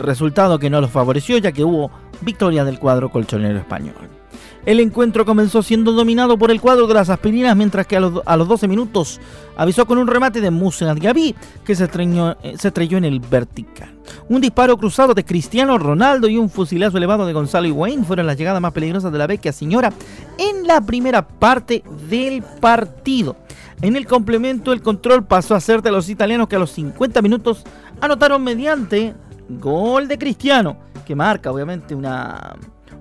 resultado 0.00 0.58
que 0.58 0.68
no 0.68 0.80
lo 0.80 0.88
favoreció 0.88 1.38
ya 1.38 1.52
que 1.52 1.62
hubo 1.62 1.92
victoria 2.22 2.64
del 2.64 2.80
cuadro 2.80 3.12
colchonero 3.12 3.60
español. 3.60 4.23
El 4.66 4.80
encuentro 4.80 5.26
comenzó 5.26 5.62
siendo 5.62 5.92
dominado 5.92 6.38
por 6.38 6.50
el 6.50 6.61
cuadro 6.61 6.87
de 6.87 6.94
las 6.94 7.11
aspirinas, 7.11 7.54
mientras 7.54 7.87
que 7.87 7.97
a 7.97 8.00
los, 8.00 8.23
a 8.25 8.37
12 8.37 8.66
minutos 8.66 9.21
avisó 9.56 9.85
con 9.85 9.99
un 9.99 10.06
remate 10.06 10.40
de 10.40 10.50
Musa 10.50 10.94
Diaby 10.94 11.35
que 11.64 11.75
se, 11.75 11.85
eh, 11.85 12.54
se 12.56 12.68
estrelló 12.68 12.97
en 12.97 13.04
el 13.04 13.21
vertical. 13.21 13.90
Un 14.28 14.40
disparo 14.40 14.78
cruzado 14.78 15.12
de 15.12 15.25
Cristiano 15.25 15.76
Ronaldo 15.76 16.28
y 16.28 16.38
un 16.38 16.49
fusilazo 16.49 16.97
elevado 16.97 17.26
de 17.26 17.35
Gonzalo 17.35 17.66
Higuaín 17.66 18.06
fueron 18.06 18.26
las 18.26 18.38
llegadas 18.38 18.61
más 18.61 18.73
peligrosas 18.73 19.12
de 19.12 19.18
la 19.18 19.26
vecchia 19.26 19.52
señora 19.52 19.92
en 20.38 20.66
la 20.66 20.80
primera 20.80 21.26
parte 21.28 21.85
del 22.09 22.42
partido. 22.42 23.37
En 23.83 23.97
el 23.97 24.06
complemento, 24.06 24.73
el 24.73 24.80
control 24.80 25.26
pasó 25.26 25.54
a 25.54 25.61
ser 25.61 25.83
de 25.83 25.90
los 25.90 26.09
italianos 26.09 26.49
que 26.49 26.56
a 26.56 26.61
los 26.61 26.71
50 26.71 27.21
minutos 27.21 27.64
anotaron 28.00 28.42
mediante 28.42 29.14
gol 29.49 30.09
de 30.09 30.16
Cristiano, 30.16 30.78
que 31.04 31.14
marca 31.14 31.52
obviamente 31.52 31.94
una, 31.94 32.56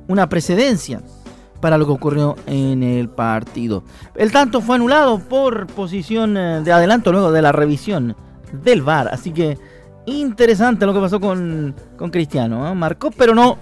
una 0.07 0.27
precedencia 0.27 1.01
para 1.63 1.77
lo 1.77 1.85
que 1.85 1.93
ocurrió 1.93 2.35
en 2.45 2.83
el 2.83 3.07
partido. 3.07 3.85
El 4.15 4.33
tanto 4.33 4.59
fue 4.59 4.75
anulado 4.75 5.19
por 5.19 5.65
posición 5.67 6.35
eh, 6.35 6.59
de 6.61 6.73
adelanto 6.73 7.13
luego 7.13 7.31
de 7.31 7.41
la 7.41 7.53
revisión 7.53 8.17
del 8.51 8.81
VAR. 8.81 9.07
Así 9.07 9.31
que 9.31 9.57
interesante 10.05 10.85
lo 10.85 10.93
que 10.93 10.99
pasó 10.99 11.21
con, 11.21 11.73
con 11.95 12.09
Cristiano. 12.09 12.69
¿eh? 12.69 12.75
Marcó, 12.75 13.11
pero 13.11 13.33
no 13.33 13.59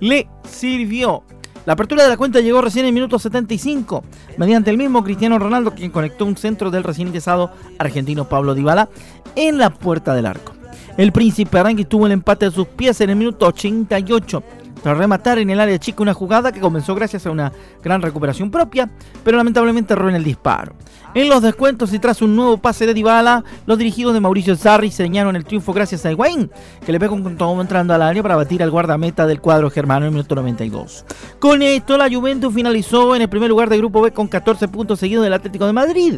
le 0.00 0.26
sirvió. 0.42 1.22
La 1.64 1.74
apertura 1.74 2.02
de 2.02 2.08
la 2.08 2.16
cuenta 2.16 2.40
llegó 2.40 2.60
recién 2.60 2.86
en 2.86 2.94
minuto 2.94 3.20
75, 3.20 4.02
mediante 4.36 4.70
el 4.70 4.76
mismo 4.76 5.04
Cristiano 5.04 5.38
Ronaldo, 5.38 5.76
quien 5.76 5.92
conectó 5.92 6.26
un 6.26 6.36
centro 6.36 6.72
del 6.72 6.82
recién 6.82 7.06
ingresado 7.06 7.52
argentino 7.78 8.28
Pablo 8.28 8.56
Dybala 8.56 8.88
en 9.36 9.58
la 9.58 9.70
puerta 9.70 10.12
del 10.12 10.26
arco. 10.26 10.54
El 10.96 11.12
príncipe 11.12 11.56
Arangui 11.56 11.84
tuvo 11.84 12.06
el 12.06 12.12
empate 12.12 12.46
a 12.46 12.50
sus 12.50 12.66
pies 12.66 13.00
en 13.00 13.10
el 13.10 13.16
minuto 13.16 13.46
88, 13.46 14.42
tras 14.84 14.98
rematar 14.98 15.38
en 15.38 15.48
el 15.48 15.60
área 15.60 15.78
chica 15.78 16.02
una 16.02 16.12
jugada 16.12 16.52
que 16.52 16.60
comenzó 16.60 16.94
gracias 16.94 17.24
a 17.24 17.30
una 17.30 17.50
gran 17.82 18.02
recuperación 18.02 18.50
propia, 18.50 18.90
pero 19.24 19.38
lamentablemente 19.38 19.94
erró 19.94 20.10
en 20.10 20.14
el 20.14 20.22
disparo. 20.22 20.74
En 21.14 21.30
los 21.30 21.40
descuentos 21.40 21.94
y 21.94 21.98
tras 21.98 22.20
un 22.20 22.36
nuevo 22.36 22.58
pase 22.58 22.84
de 22.84 22.92
Dybala, 22.92 23.44
los 23.64 23.78
dirigidos 23.78 24.12
de 24.12 24.20
Mauricio 24.20 24.56
Sarri 24.56 24.90
señaron 24.90 25.36
el 25.36 25.46
triunfo 25.46 25.72
gracias 25.72 26.04
a 26.04 26.10
Higuaín, 26.10 26.50
que 26.84 26.92
le 26.92 27.00
pegó 27.00 27.18
con 27.22 27.38
todo 27.38 27.58
entrando 27.62 27.94
al 27.94 28.02
área 28.02 28.22
para 28.22 28.36
batir 28.36 28.62
al 28.62 28.70
guardameta 28.70 29.26
del 29.26 29.40
cuadro 29.40 29.70
germano 29.70 30.00
en 30.00 30.08
el 30.08 30.16
minuto 30.16 30.34
92. 30.34 31.06
Con 31.38 31.62
esto, 31.62 31.96
la 31.96 32.14
Juventus 32.14 32.52
finalizó 32.52 33.16
en 33.16 33.22
el 33.22 33.30
primer 33.30 33.48
lugar 33.48 33.70
del 33.70 33.78
grupo 33.78 34.02
B 34.02 34.12
con 34.12 34.28
14 34.28 34.68
puntos 34.68 35.00
seguidos 35.00 35.24
del 35.24 35.32
Atlético 35.32 35.64
de 35.64 35.72
Madrid. 35.72 36.16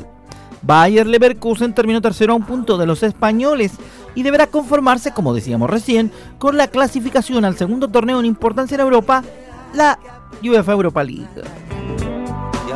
Bayer 0.62 1.06
Leverkusen 1.06 1.74
terminó 1.74 2.00
tercero 2.00 2.32
a 2.32 2.36
un 2.36 2.44
punto 2.44 2.78
de 2.78 2.86
los 2.86 3.02
españoles 3.02 3.72
y 4.14 4.22
deberá 4.22 4.46
conformarse, 4.46 5.12
como 5.12 5.34
decíamos 5.34 5.70
recién, 5.70 6.10
con 6.38 6.56
la 6.56 6.68
clasificación 6.68 7.44
al 7.44 7.56
segundo 7.56 7.88
torneo 7.88 8.18
en 8.20 8.26
importancia 8.26 8.74
en 8.74 8.80
Europa, 8.80 9.22
la 9.74 9.98
UEFA 10.42 10.72
Europa 10.72 11.04
League. 11.04 11.26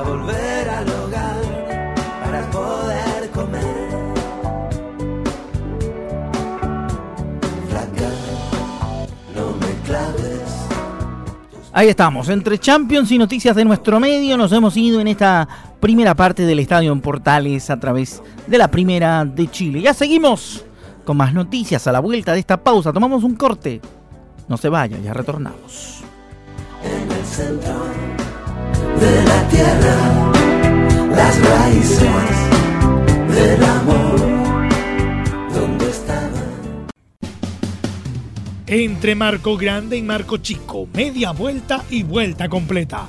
volver 0.04 0.68
al 0.68 0.88
hogar 0.88 1.94
para 2.24 2.50
poder 2.50 3.30
comer. 3.30 3.90
Ahí 11.72 11.88
estamos, 11.88 12.28
entre 12.28 12.58
Champions 12.58 13.12
y 13.12 13.18
noticias 13.18 13.54
de 13.54 13.64
nuestro 13.64 14.00
medio, 14.00 14.36
nos 14.36 14.50
hemos 14.52 14.76
ido 14.76 15.00
en 15.00 15.06
esta 15.06 15.69
primera 15.80 16.14
parte 16.14 16.44
del 16.44 16.58
Estadio 16.58 16.92
en 16.92 17.00
Portales 17.00 17.70
a 17.70 17.80
través 17.80 18.22
de 18.46 18.58
la 18.58 18.70
Primera 18.70 19.24
de 19.24 19.50
Chile. 19.50 19.80
Ya 19.80 19.94
seguimos 19.94 20.64
con 21.04 21.16
más 21.16 21.32
noticias 21.32 21.86
a 21.86 21.92
la 21.92 22.00
vuelta 22.00 22.34
de 22.34 22.40
esta 22.40 22.62
pausa. 22.62 22.92
Tomamos 22.92 23.24
un 23.24 23.34
corte. 23.34 23.80
No 24.46 24.56
se 24.56 24.68
vaya, 24.68 24.98
ya 24.98 25.14
retornamos. 25.14 26.02
En 26.84 27.10
el 27.10 27.24
centro 27.24 27.86
de 29.00 29.24
la 29.24 29.48
tierra, 29.48 30.32
las 31.16 31.42
raíces 31.42 32.00
del 33.28 33.64
amor, 33.64 34.20
¿dónde 35.54 35.88
estaban? 35.88 36.86
Entre 38.66 39.14
Marco 39.14 39.56
Grande 39.56 39.96
y 39.96 40.02
Marco 40.02 40.36
Chico, 40.38 40.88
media 40.92 41.32
vuelta 41.32 41.84
y 41.90 42.02
vuelta 42.02 42.48
completa. 42.48 43.08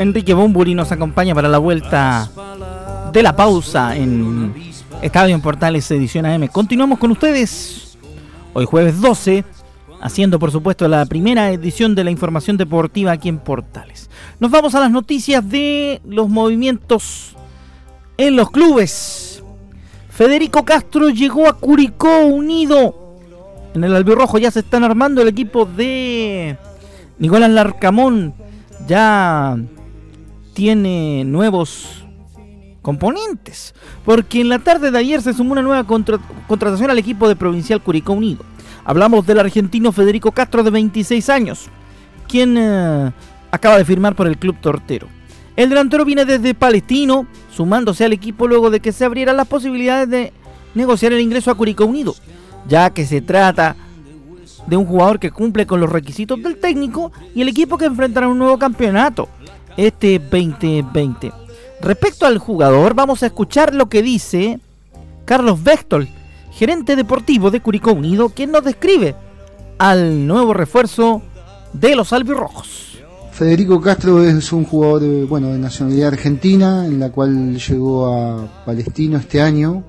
Enrique 0.00 0.32
Bumburi 0.32 0.74
nos 0.74 0.90
acompaña 0.92 1.34
para 1.34 1.46
la 1.46 1.58
vuelta 1.58 2.30
de 3.12 3.22
la 3.22 3.36
pausa 3.36 3.94
en 3.94 4.54
Estadio 5.02 5.34
en 5.34 5.42
Portales 5.42 5.90
Edición 5.90 6.24
AM. 6.24 6.48
Continuamos 6.48 6.98
con 6.98 7.10
ustedes 7.10 7.98
hoy 8.54 8.64
jueves 8.64 8.98
12, 8.98 9.44
haciendo 10.00 10.38
por 10.38 10.52
supuesto 10.52 10.88
la 10.88 11.04
primera 11.04 11.50
edición 11.50 11.94
de 11.94 12.04
la 12.04 12.10
información 12.10 12.56
deportiva 12.56 13.12
aquí 13.12 13.28
en 13.28 13.40
Portales. 13.40 14.08
Nos 14.38 14.50
vamos 14.50 14.74
a 14.74 14.80
las 14.80 14.90
noticias 14.90 15.46
de 15.46 16.00
los 16.06 16.30
movimientos 16.30 17.36
en 18.16 18.36
los 18.36 18.50
clubes. 18.50 19.44
Federico 20.08 20.64
Castro 20.64 21.10
llegó 21.10 21.46
a 21.46 21.58
Curicó 21.58 22.20
Unido. 22.24 23.18
En 23.74 23.84
el 23.84 23.94
albirrojo 23.94 24.38
ya 24.38 24.50
se 24.50 24.60
están 24.60 24.82
armando 24.82 25.20
el 25.20 25.28
equipo 25.28 25.66
de 25.66 26.56
Nicolás 27.18 27.50
Larcamón. 27.50 28.32
Ya 28.88 29.58
tiene 30.52 31.24
nuevos 31.24 32.04
componentes. 32.82 33.74
Porque 34.04 34.40
en 34.40 34.48
la 34.48 34.58
tarde 34.58 34.90
de 34.90 34.98
ayer 34.98 35.22
se 35.22 35.34
sumó 35.34 35.52
una 35.52 35.62
nueva 35.62 35.84
contratación 35.84 36.90
al 36.90 36.98
equipo 36.98 37.28
de 37.28 37.36
Provincial 37.36 37.82
Curicó 37.82 38.12
Unido. 38.12 38.44
Hablamos 38.84 39.26
del 39.26 39.40
argentino 39.40 39.92
Federico 39.92 40.32
Castro 40.32 40.62
de 40.62 40.70
26 40.70 41.28
años, 41.28 41.66
quien 42.26 42.56
eh, 42.56 43.12
acaba 43.50 43.76
de 43.76 43.84
firmar 43.84 44.16
por 44.16 44.26
el 44.26 44.38
club 44.38 44.56
tortero. 44.60 45.06
El 45.56 45.68
delantero 45.68 46.04
viene 46.04 46.24
desde 46.24 46.54
Palestino, 46.54 47.26
sumándose 47.52 48.04
al 48.04 48.12
equipo 48.12 48.48
luego 48.48 48.70
de 48.70 48.80
que 48.80 48.92
se 48.92 49.04
abrieran 49.04 49.36
las 49.36 49.48
posibilidades 49.48 50.08
de 50.08 50.32
negociar 50.74 51.12
el 51.12 51.20
ingreso 51.20 51.50
a 51.50 51.54
Curicó 51.54 51.84
Unido, 51.84 52.14
ya 52.66 52.90
que 52.90 53.04
se 53.04 53.20
trata 53.20 53.76
de 54.66 54.76
un 54.76 54.86
jugador 54.86 55.18
que 55.18 55.30
cumple 55.30 55.66
con 55.66 55.80
los 55.80 55.90
requisitos 55.90 56.42
del 56.42 56.56
técnico 56.56 57.12
y 57.34 57.42
el 57.42 57.48
equipo 57.48 57.76
que 57.76 57.86
enfrentará 57.86 58.28
un 58.28 58.38
nuevo 58.38 58.58
campeonato 58.58 59.28
este 59.86 60.18
2020. 60.18 61.32
Respecto 61.80 62.26
al 62.26 62.38
jugador, 62.38 62.94
vamos 62.94 63.22
a 63.22 63.26
escuchar 63.26 63.74
lo 63.74 63.88
que 63.88 64.02
dice 64.02 64.60
Carlos 65.24 65.62
Vectol, 65.62 66.08
gerente 66.52 66.96
deportivo 66.96 67.50
de 67.50 67.60
Curicó 67.60 67.92
Unido, 67.92 68.28
quien 68.28 68.52
nos 68.52 68.64
describe 68.64 69.14
al 69.78 70.26
nuevo 70.26 70.52
refuerzo 70.52 71.22
de 71.72 71.96
los 71.96 72.12
albirrojos. 72.12 72.98
Federico 73.32 73.80
Castro 73.80 74.22
es 74.22 74.52
un 74.52 74.64
jugador 74.64 75.00
de, 75.00 75.24
bueno, 75.24 75.48
de 75.48 75.58
nacionalidad 75.58 76.08
argentina, 76.08 76.84
en 76.84 77.00
la 77.00 77.10
cual 77.10 77.56
llegó 77.56 78.14
a 78.14 78.64
Palestino 78.66 79.16
este 79.16 79.40
año 79.40 79.82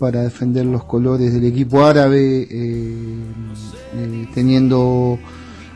para 0.00 0.22
defender 0.22 0.66
los 0.66 0.82
colores 0.82 1.32
del 1.32 1.44
equipo 1.44 1.84
árabe, 1.84 2.48
eh, 2.50 3.22
eh, 3.94 4.28
teniendo 4.34 5.20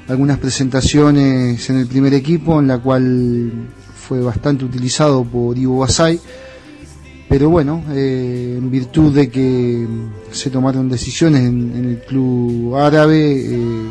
algunas 0.09 0.39
presentaciones 0.39 1.69
en 1.71 1.79
el 1.79 1.87
primer 1.87 2.15
equipo, 2.15 2.61
en 2.61 2.69
la 2.69 2.79
cual 2.79 3.53
fue 3.95 4.21
bastante 4.21 4.65
utilizado 4.65 5.25
por 5.25 5.57
Ivo 5.57 5.79
Basay. 5.79 6.21
Pero 7.29 7.49
bueno, 7.49 7.83
eh, 7.93 8.57
en 8.59 8.71
virtud 8.71 9.15
de 9.15 9.31
que 9.31 9.87
se 10.31 10.51
tomaron 10.51 10.89
decisiones 10.89 11.43
en, 11.43 11.75
en 11.77 11.85
el 11.87 11.99
club 12.01 12.77
árabe, 12.77 13.87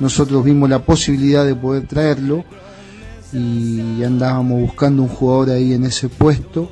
nosotros 0.00 0.44
vimos 0.44 0.68
la 0.68 0.80
posibilidad 0.80 1.46
de 1.46 1.54
poder 1.54 1.86
traerlo 1.86 2.44
y 3.32 4.02
andábamos 4.02 4.60
buscando 4.60 5.02
un 5.02 5.08
jugador 5.08 5.50
ahí 5.50 5.72
en 5.72 5.84
ese 5.84 6.08
puesto 6.08 6.70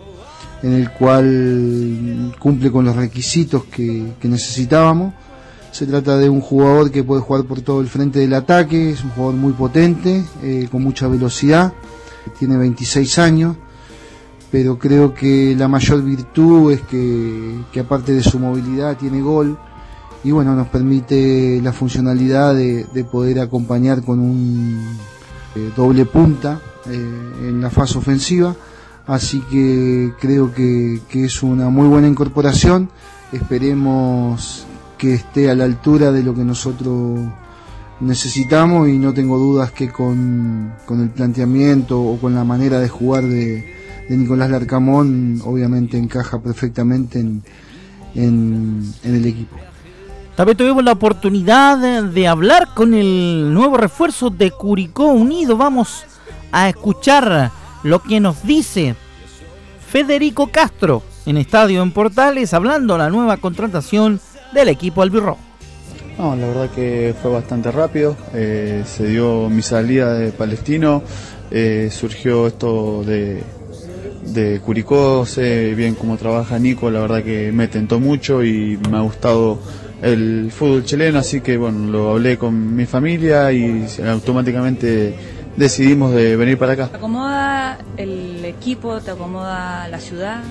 en 0.62 0.72
el 0.72 0.90
cual 0.90 2.34
cumple 2.38 2.70
con 2.70 2.84
los 2.84 2.96
requisitos 2.96 3.64
que, 3.64 4.14
necesitábamos. 4.22 5.14
Se 5.76 5.84
trata 5.84 6.16
de 6.16 6.30
un 6.30 6.40
jugador 6.40 6.90
que 6.90 7.04
puede 7.04 7.20
jugar 7.20 7.44
por 7.44 7.60
todo 7.60 7.82
el 7.82 7.88
frente 7.88 8.18
del 8.18 8.32
ataque, 8.32 8.92
es 8.92 9.04
un 9.04 9.10
jugador 9.10 9.34
muy 9.34 9.52
potente, 9.52 10.24
eh, 10.42 10.68
con 10.72 10.82
mucha 10.82 11.06
velocidad, 11.06 11.74
tiene 12.38 12.56
26 12.56 13.18
años, 13.18 13.56
pero 14.50 14.78
creo 14.78 15.12
que 15.12 15.54
la 15.54 15.68
mayor 15.68 16.02
virtud 16.02 16.72
es 16.72 16.80
que, 16.80 17.60
aparte 17.78 18.12
de 18.14 18.22
su 18.22 18.38
movilidad 18.38 18.96
tiene 18.96 19.20
gol 19.20 19.58
y 20.24 20.30
bueno, 20.30 20.56
nos 20.56 20.68
permite 20.68 21.60
la 21.62 21.74
funcionalidad 21.74 22.54
de, 22.54 23.06
poder 23.12 23.40
acompañar 23.40 24.02
con 24.02 24.18
un 24.18 24.96
eh, 25.56 25.70
doble 25.76 26.06
punta 26.06 26.58
eh, 26.86 27.48
en 27.48 27.60
la 27.60 27.68
fase 27.68 27.98
ofensiva 27.98 28.56
así 29.06 29.40
que 29.50 30.14
creo 30.18 30.54
que, 30.54 31.02
es 31.12 31.42
una 31.42 31.68
muy 31.68 31.86
buena 31.86 32.08
incorporación. 32.08 32.88
Esperemos 33.30 34.66
que 34.98 35.14
esté 35.14 35.50
a 35.50 35.54
la 35.54 35.64
altura 35.64 36.12
de 36.12 36.22
lo 36.22 36.34
que 36.34 36.44
nosotros 36.44 37.20
necesitamos 38.00 38.88
y 38.88 38.98
no 38.98 39.14
tengo 39.14 39.38
dudas 39.38 39.70
que 39.70 39.90
con, 39.90 40.74
el 40.88 41.10
planteamiento 41.10 42.00
o 42.00 42.18
con 42.18 42.34
la 42.34 42.44
manera 42.44 42.78
de 42.78 42.88
jugar 42.88 43.24
de, 43.24 43.74
Nicolás 44.08 44.50
Larcamón 44.50 45.40
obviamente 45.44 45.98
encaja 45.98 46.40
perfectamente 46.40 47.18
en, 47.18 47.42
en, 48.14 48.94
el 49.02 49.26
equipo. 49.26 49.56
También 50.36 50.56
tuvimos 50.56 50.84
la 50.84 50.92
oportunidad 50.92 52.02
de 52.04 52.28
hablar 52.28 52.68
con 52.74 52.94
el 52.94 53.52
nuevo 53.52 53.76
refuerzo 53.76 54.30
de 54.30 54.52
Curicó 54.52 55.06
Unido. 55.06 55.56
Vamos 55.56 56.04
a 56.52 56.68
escuchar 56.68 57.50
lo 57.82 58.00
que 58.00 58.20
nos 58.20 58.44
dice 58.44 58.94
Federico 59.88 60.48
Castro 60.48 61.02
en 61.24 61.36
Estadio 61.36 61.82
en 61.82 61.90
Portales 61.90 62.54
hablando 62.54 62.94
de 62.94 62.98
la 63.00 63.10
nueva 63.10 63.38
contratación 63.38 64.20
del 64.52 64.68
equipo 64.68 65.02
albirrojo. 65.02 65.38
No, 66.18 66.34
la 66.34 66.46
verdad 66.46 66.70
que 66.70 67.14
fue 67.20 67.30
bastante 67.30 67.70
rápido, 67.70 68.16
eh, 68.32 68.84
se 68.86 69.06
dio 69.06 69.50
mi 69.50 69.60
salida 69.60 70.14
de 70.14 70.32
Palestino, 70.32 71.02
eh, 71.50 71.90
surgió 71.92 72.46
esto 72.46 73.04
de, 73.04 73.42
de 74.24 74.60
Curicó, 74.60 75.26
sé 75.26 75.74
bien 75.74 75.94
cómo 75.94 76.16
trabaja 76.16 76.58
Nico, 76.58 76.90
la 76.90 77.00
verdad 77.00 77.22
que 77.22 77.52
me 77.52 77.68
tentó 77.68 78.00
mucho 78.00 78.42
y 78.42 78.78
me 78.90 78.96
ha 78.96 79.02
gustado 79.02 79.58
el 80.00 80.50
fútbol 80.50 80.84
chileno, 80.84 81.18
así 81.18 81.42
que 81.42 81.58
bueno, 81.58 81.90
lo 81.90 82.10
hablé 82.12 82.38
con 82.38 82.74
mi 82.74 82.86
familia 82.86 83.52
y 83.52 83.86
automáticamente 84.06 85.14
decidimos 85.56 86.12
de 86.14 86.36
venir 86.36 86.58
para 86.58 86.72
acá. 86.72 86.88
¿Te 86.88 86.96
acomoda 86.96 87.78
el 87.96 88.44
equipo? 88.44 89.00
¿Te 89.00 89.10
acomoda 89.10 89.88
la 89.88 89.98
ciudad? 89.98 90.42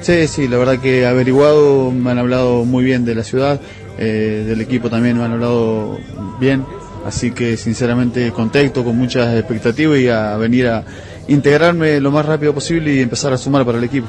Sí, 0.00 0.28
sí, 0.28 0.48
la 0.48 0.58
verdad 0.58 0.78
que 0.78 1.00
he 1.00 1.06
averiguado, 1.06 1.90
me 1.90 2.10
han 2.10 2.18
hablado 2.18 2.64
muy 2.64 2.84
bien 2.84 3.04
de 3.04 3.14
la 3.14 3.24
ciudad, 3.24 3.60
eh, 3.98 4.44
del 4.46 4.60
equipo 4.60 4.88
también 4.90 5.18
me 5.18 5.24
han 5.24 5.32
hablado 5.32 5.98
bien, 6.38 6.64
así 7.04 7.32
que 7.32 7.56
sinceramente 7.56 8.30
contento, 8.30 8.84
con 8.84 8.96
muchas 8.96 9.34
expectativas 9.34 9.98
y 9.98 10.08
a 10.08 10.36
venir 10.36 10.68
a 10.68 10.84
integrarme 11.28 12.00
lo 12.00 12.10
más 12.10 12.26
rápido 12.26 12.54
posible 12.54 12.94
y 12.94 13.00
empezar 13.00 13.32
a 13.32 13.38
sumar 13.38 13.64
para 13.64 13.78
el 13.78 13.84
equipo. 13.84 14.06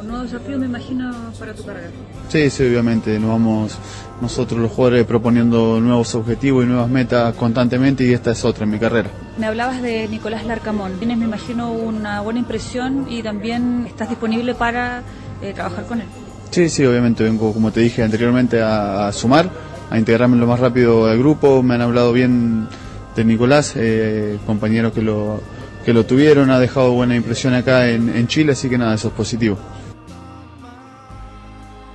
Un 0.00 0.08
nuevo 0.08 0.24
desafío 0.24 0.58
me 0.58 0.66
imagino 0.66 1.10
para 1.38 1.54
tu 1.54 1.64
carrera. 1.64 1.88
Sí, 2.28 2.50
sí, 2.50 2.64
obviamente, 2.64 3.18
nos 3.18 3.30
vamos 3.30 3.78
nosotros 4.20 4.60
los 4.60 4.72
jugadores 4.72 5.06
proponiendo 5.06 5.80
nuevos 5.80 6.14
objetivos 6.14 6.64
y 6.64 6.66
nuevas 6.66 6.88
metas 6.88 7.34
constantemente 7.34 8.04
y 8.04 8.12
esta 8.12 8.32
es 8.32 8.44
otra 8.44 8.64
en 8.64 8.70
mi 8.70 8.78
carrera. 8.78 9.10
Me 9.38 9.46
hablabas 9.46 9.80
de 9.80 10.08
Nicolás 10.08 10.44
Larcamón, 10.44 10.94
tienes 10.98 11.16
me 11.16 11.24
imagino 11.24 11.70
una 11.70 12.20
buena 12.22 12.40
impresión 12.40 13.06
y 13.08 13.22
también 13.22 13.84
estás 13.86 14.08
disponible 14.08 14.56
para 14.56 15.02
eh, 15.40 15.52
trabajar 15.54 15.86
con 15.86 16.00
él. 16.00 16.06
Sí, 16.50 16.68
sí, 16.68 16.84
obviamente 16.84 17.22
vengo, 17.22 17.52
como 17.52 17.70
te 17.70 17.78
dije 17.78 18.02
anteriormente, 18.02 18.60
a, 18.60 19.12
sumar, 19.12 19.48
a 19.90 19.96
integrarme 19.96 20.36
lo 20.36 20.48
más 20.48 20.58
rápido 20.58 21.06
al 21.06 21.18
grupo, 21.18 21.62
me 21.62 21.76
han 21.76 21.82
hablado 21.82 22.12
bien 22.12 22.66
de 23.14 23.24
Nicolás, 23.24 23.74
eh, 23.76 24.38
compañeros 24.44 24.92
que 24.92 25.02
lo, 25.02 25.40
que 25.84 25.92
lo 25.92 26.04
tuvieron, 26.04 26.50
ha 26.50 26.58
dejado 26.58 26.90
buena 26.90 27.14
impresión 27.14 27.54
acá 27.54 27.88
en, 27.88 28.08
en 28.08 28.26
Chile, 28.26 28.52
así 28.52 28.68
que 28.68 28.76
nada, 28.76 28.94
eso 28.94 29.06
es 29.06 29.14
positivo. 29.14 29.56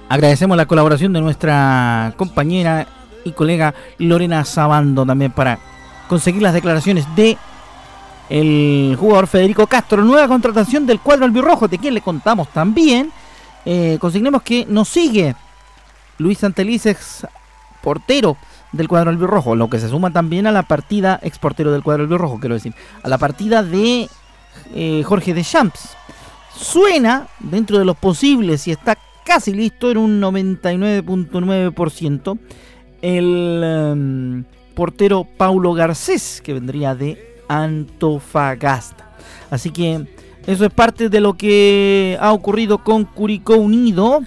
Agradecemos 0.08 0.56
la 0.56 0.65
colaboración 0.65 1.12
de 1.12 1.19
nuestra 1.19 2.13
compañera 2.15 2.88
y 3.25 3.34
colega 3.34 3.73
Lorena 3.97 4.45
Sabando 4.45 5.06
también 5.06 5.32
para 5.32 5.60
conseguir 6.13 6.43
las 6.43 6.54
declaraciones 6.54 7.08
de 7.15 7.36
el 8.30 8.95
jugador 8.99 9.26
Federico 9.26 9.65
Castro. 9.65 10.04
Nueva 10.04 10.28
contratación 10.28 10.86
del 10.86 10.99
cuadro 10.99 11.26
albirrojo, 11.26 11.67
de 11.67 11.80
quien 11.80 11.95
le 11.95 12.02
contamos 12.02 12.49
también. 12.49 13.12
Eh, 13.65 13.97
que 14.45 14.67
nos 14.69 14.89
sigue 14.89 15.36
Luis 16.19 16.38
Santelices, 16.38 17.26
portero 17.82 18.38
del 18.73 18.88
cuadro 18.88 19.10
albirrojo, 19.10 19.56
lo 19.56 19.71
que 19.71 19.80
se 19.80 19.89
suma 19.89 20.13
también 20.13 20.45
a 20.45 20.52
la 20.52 20.62
partida, 20.62 21.19
exportero 21.23 21.71
del 21.71 21.82
cuadro 21.82 22.04
albirrojo, 22.04 22.39
quiero 22.39 22.54
decir, 22.54 22.76
a 23.02 23.10
la 23.10 23.17
partida 23.17 23.63
de 23.63 24.08
eh, 24.76 25.02
Jorge 25.04 25.34
de 25.34 25.43
Champs. 25.43 25.97
Suena 26.56 27.28
dentro 27.39 27.80
de 27.80 27.86
los 27.86 27.97
posibles 27.97 28.67
y 28.67 28.71
está 28.71 28.99
casi 29.26 29.52
listo 29.52 29.89
en 29.89 29.97
un 29.97 30.21
99.9%. 30.21 32.38
El 33.02 33.63
em, 33.63 34.43
portero 34.76 35.28
Paulo 35.38 35.74
Garcés, 35.74 36.42
que 36.42 36.54
vendría 36.54 36.96
de 36.96 37.42
Antofagasta. 37.48 39.12
Así 39.50 39.72
que 39.72 40.08
eso 40.46 40.66
es 40.66 40.74
parte 40.74 41.10
de 41.10 41.22
lo 41.22 41.36
que 41.36 42.18
ha 42.20 42.34
ocurrido 42.34 42.84
con 42.84 43.06
Curicó 43.06 43.56
Unido. 43.56 44.22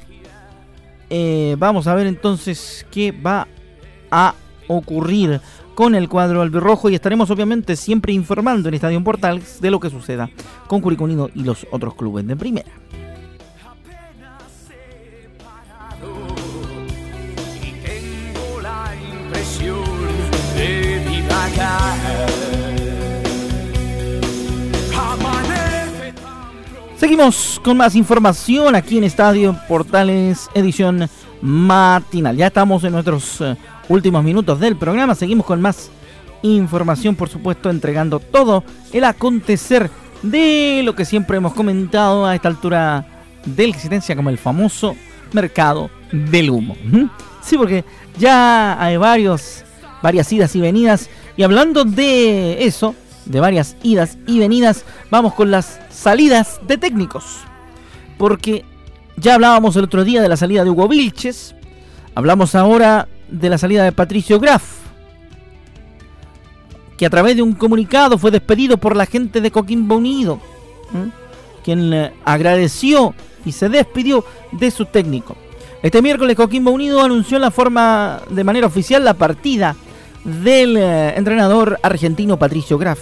Eh, 1.10 1.56
vamos 1.58 1.86
a 1.86 1.94
ver 1.94 2.06
entonces 2.06 2.86
qué 2.90 3.12
va 3.12 3.46
a 4.10 4.34
ocurrir 4.68 5.40
con 5.74 5.94
el 5.94 6.08
cuadro 6.08 6.40
albirrojo 6.40 6.88
y 6.88 6.94
estaremos 6.94 7.30
obviamente 7.30 7.76
siempre 7.76 8.12
informando 8.12 8.68
en 8.68 8.74
Estadio 8.74 9.04
Portales 9.04 9.60
de 9.60 9.70
lo 9.70 9.78
que 9.78 9.90
suceda 9.90 10.30
con 10.66 10.80
Curicó 10.80 11.04
Unido 11.04 11.30
y 11.34 11.44
los 11.44 11.66
otros 11.70 11.94
clubes 11.94 12.26
de 12.26 12.34
primera. 12.34 12.70
Seguimos 26.96 27.60
con 27.62 27.76
más 27.76 27.94
información 27.94 28.74
aquí 28.74 28.98
en 28.98 29.04
Estadio 29.04 29.54
Portales, 29.68 30.48
edición 30.54 31.08
matinal. 31.40 32.36
Ya 32.36 32.46
estamos 32.48 32.82
en 32.84 32.92
nuestros 32.92 33.40
eh, 33.40 33.56
últimos 33.88 34.24
minutos 34.24 34.58
del 34.58 34.76
programa. 34.76 35.14
Seguimos 35.14 35.46
con 35.46 35.60
más 35.60 35.90
información, 36.42 37.14
por 37.14 37.28
supuesto, 37.28 37.70
entregando 37.70 38.18
todo 38.18 38.64
el 38.92 39.04
acontecer 39.04 39.90
de 40.22 40.80
lo 40.84 40.94
que 40.94 41.04
siempre 41.04 41.36
hemos 41.36 41.54
comentado 41.54 42.26
a 42.26 42.34
esta 42.34 42.48
altura 42.48 43.06
de 43.44 43.68
la 43.68 43.74
existencia 43.74 44.16
como 44.16 44.30
el 44.30 44.38
famoso 44.38 44.96
mercado 45.32 45.90
del 46.10 46.50
humo. 46.50 46.76
Sí, 47.42 47.56
porque 47.56 47.84
ya 48.18 48.82
hay 48.82 48.96
varios, 48.96 49.64
varias 50.06 50.32
idas 50.32 50.54
y 50.54 50.60
venidas 50.60 51.10
y 51.36 51.42
hablando 51.42 51.84
de 51.84 52.64
eso, 52.64 52.94
de 53.24 53.40
varias 53.40 53.76
idas 53.82 54.18
y 54.28 54.38
venidas, 54.38 54.84
vamos 55.10 55.34
con 55.34 55.50
las 55.50 55.80
salidas 55.90 56.60
de 56.68 56.78
técnicos. 56.78 57.24
Porque 58.16 58.64
ya 59.16 59.34
hablábamos 59.34 59.74
el 59.74 59.82
otro 59.82 60.04
día 60.04 60.22
de 60.22 60.28
la 60.28 60.36
salida 60.36 60.62
de 60.62 60.70
Hugo 60.70 60.86
Vilches, 60.86 61.56
hablamos 62.14 62.54
ahora 62.54 63.08
de 63.28 63.50
la 63.50 63.58
salida 63.58 63.82
de 63.82 63.90
Patricio 63.90 64.38
Graf, 64.38 64.62
que 66.96 67.06
a 67.06 67.10
través 67.10 67.34
de 67.34 67.42
un 67.42 67.54
comunicado 67.54 68.16
fue 68.16 68.30
despedido 68.30 68.78
por 68.78 68.94
la 68.94 69.06
gente 69.06 69.40
de 69.40 69.50
Coquimbo 69.50 69.96
Unido, 69.96 70.38
quien 71.64 71.92
eh, 71.92 72.12
agradeció 72.24 73.12
y 73.44 73.50
se 73.50 73.68
despidió 73.68 74.24
de 74.52 74.70
su 74.70 74.84
técnico. 74.86 75.36
Este 75.82 76.00
miércoles 76.00 76.36
Coquimbo 76.36 76.70
Unido 76.70 77.02
anunció 77.02 77.40
la 77.40 77.50
forma 77.50 78.20
de 78.30 78.44
manera 78.44 78.68
oficial 78.68 79.04
la 79.04 79.14
partida 79.14 79.74
del 80.26 80.76
eh, 80.76 81.16
entrenador 81.16 81.78
argentino 81.82 82.38
Patricio 82.38 82.78
Graf, 82.78 82.98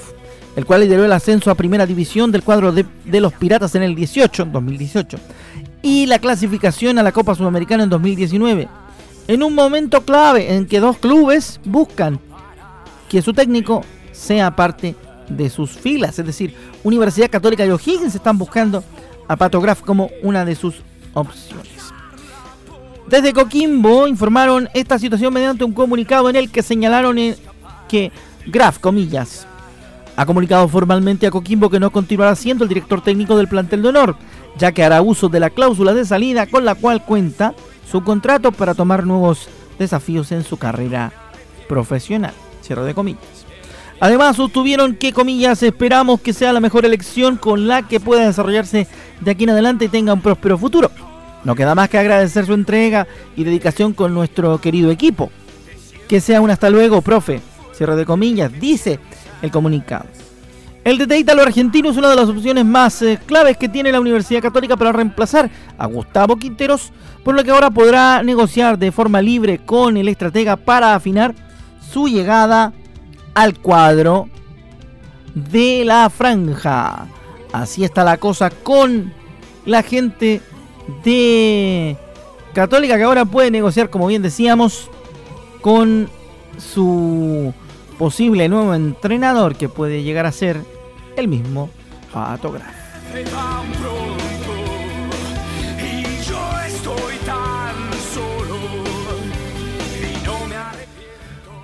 el 0.57 0.67
cual 0.67 0.83
lideró 0.83 1.05
el 1.05 1.13
ascenso 1.13 1.51
a 1.51 1.55
primera 1.55 1.87
división 1.87 2.31
del 2.31 2.43
cuadro 2.43 2.71
de, 2.71 2.85
los 3.21 3.33
Piratas 3.33 3.75
en 3.75 3.83
el 3.83 3.95
18, 3.95 4.45
2018, 4.47 5.19
y 5.83 6.07
la 6.07 6.19
clasificación 6.19 6.99
a 6.99 7.03
la 7.03 7.13
Copa 7.13 7.35
Sudamericana 7.35 7.85
en 7.85 7.91
2019. 7.91 8.69
En 9.27 9.43
un 9.43 9.55
momento 9.55 10.03
clave 10.03 10.55
en 10.55 10.67
que 10.67 10.81
dos 10.81 10.99
clubes 10.99 11.59
buscan 11.65 12.21
que 13.09 13.23
su 13.23 13.33
técnico 13.33 13.83
sea 14.13 14.55
parte 14.55 14.95
de 15.29 15.49
sus 15.49 15.71
filas, 15.71 16.19
es 16.19 16.27
decir, 16.27 16.55
Universidad 16.83 17.31
Católica 17.31 17.65
de 17.65 17.73
O'Higgins 17.73 18.15
están 18.15 18.37
buscando 18.37 18.85
a 19.27 19.37
Pato 19.37 19.61
Graf 19.63 19.81
como 19.81 20.11
una 20.23 20.45
de 20.45 20.55
sus 20.55 20.83
opciones. 21.15 21.95
Desde 23.09 23.35
Coquimbo 23.35 24.09
informaron 24.09 24.69
esta 24.73 24.99
situación 24.99 25.33
mediante 25.33 25.65
un 25.65 25.73
comunicado 25.73 26.31
en 26.31 26.37
el 26.37 26.51
que 26.51 26.63
señalaron 26.63 27.17
que 27.89 28.11
Graf, 28.47 28.79
comillas, 28.79 29.47
ha 30.17 30.27
comunicado 30.27 30.67
formalmente 30.69 31.27
a 31.27 31.31
Coquimbo 31.31 31.69
que 31.69 31.81
no 31.81 31.91
continuará 31.91 32.35
siendo 32.35 32.65
el 32.65 32.69
director 32.69 33.03
técnico 33.03 33.37
del 33.37 33.49
plantel 33.49 33.83
de 33.83 33.89
honor, 33.89 34.17
ya 34.57 34.73
que 34.73 34.85
hará 34.85 35.03
uso 35.03 35.29
de 35.29 35.41
la 35.41 35.51
cláusula 35.51 35.93
de 35.93 36.05
salida 36.05 36.47
con 36.47 36.65
la 36.65 36.75
cual 36.75 37.05
cuenta 37.05 37.55
su 37.91 38.03
contrato 38.03 38.53
para 38.53 38.75
tomar 38.75 39.07
nuevos 39.07 39.49
desafíos 39.79 40.33
en 40.33 40.43
su 40.43 40.57
carrera 40.57 41.13
profesional. 41.69 42.33
Cierro 42.63 42.85
de 42.85 42.95
comillas. 42.95 43.45
Además, 44.01 44.37
sostuvieron 44.37 44.97
que, 44.97 45.13
comillas, 45.13 45.63
esperamos 45.63 46.21
que 46.21 46.33
sea 46.33 46.53
la 46.53 46.61
mejor 46.61 46.85
elección 46.85 47.37
con 47.37 47.69
la 47.69 47.83
que 47.83 48.01
pueda 48.01 48.27
desarrollarse 48.27 48.87
de 49.21 49.31
aquí 49.31 49.45
en 49.45 49.51
adelante 49.51 49.85
y 49.85 49.89
tenga 49.89 50.13
un 50.13 50.21
próspero 50.21 50.59
futuro. 50.59 50.91
No 51.45 51.55
queda 51.55 51.75
más 51.75 51.89
que 51.89 51.99
agradecer 51.99 52.47
su 52.47 52.55
entrega 52.55 53.07
y 53.37 53.45
dedicación 53.45 53.93
con 53.93 54.15
nuestro 54.15 54.59
querido 54.61 54.91
equipo. 54.91 55.31
Que 56.09 56.21
sea 56.21 56.41
un 56.41 56.51
hasta 56.51 56.71
luego, 56.71 57.03
profe. 57.03 57.41
Cierre 57.73 57.97
de 57.97 58.07
comillas, 58.07 58.53
dice 58.59 58.99
el 59.43 59.51
comunicado. 59.51 60.07
El 60.85 60.99
DT 60.99 61.31
argentino 61.31 61.89
es 61.89 61.97
una 61.97 62.11
de 62.11 62.17
las 62.17 62.29
opciones 62.29 62.65
más 62.65 63.01
eh, 63.01 63.19
claves 63.25 63.57
que 63.57 63.71
tiene 63.71 63.91
la 63.91 64.01
Universidad 64.01 64.43
Católica 64.43 64.77
para 64.77 64.93
reemplazar 64.93 65.51
a 65.79 65.87
Gustavo 65.87 66.37
Quinteros, 66.37 66.93
por 67.25 67.35
lo 67.35 67.43
que 67.43 67.51
ahora 67.51 67.71
podrá 67.71 68.23
negociar 68.23 68.79
de 68.79 68.93
forma 68.93 69.23
libre 69.23 69.59
con 69.65 69.97
el 69.97 70.09
estratega 70.09 70.57
para 70.57 70.95
afinar 70.95 71.35
su 71.91 72.07
llegada 72.07 72.75
al 73.35 73.59
cuadro 73.59 74.29
de 75.35 75.85
la 75.87 76.11
franja. 76.11 77.07
Así 77.51 77.83
está 77.83 78.05
la 78.05 78.19
cosa 78.19 78.51
con 78.51 79.13
la 79.65 79.83
gente 79.83 80.43
de 81.05 81.97
Católica 82.53 82.97
que 82.97 83.03
ahora 83.03 83.25
puede 83.25 83.51
negociar, 83.51 83.91
como 83.91 84.07
bien 84.07 84.23
decíamos, 84.23 84.89
con 85.61 86.09
su 86.59 87.53
posible 87.99 88.49
nuevo 88.49 88.75
entrenador 88.75 89.57
que 89.57 89.69
puede 89.69 90.03
llegar 90.03 90.27
a 90.27 90.33
ser 90.33 90.61
el 91.17 91.29
mismo 91.29 91.71
Pato 92.13 92.55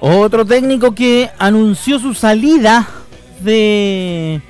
Otro 0.01 0.47
técnico 0.47 0.95
que 0.95 1.31
anunció 1.39 1.99
su 1.99 2.15
salida 2.15 2.89
de 3.41 4.41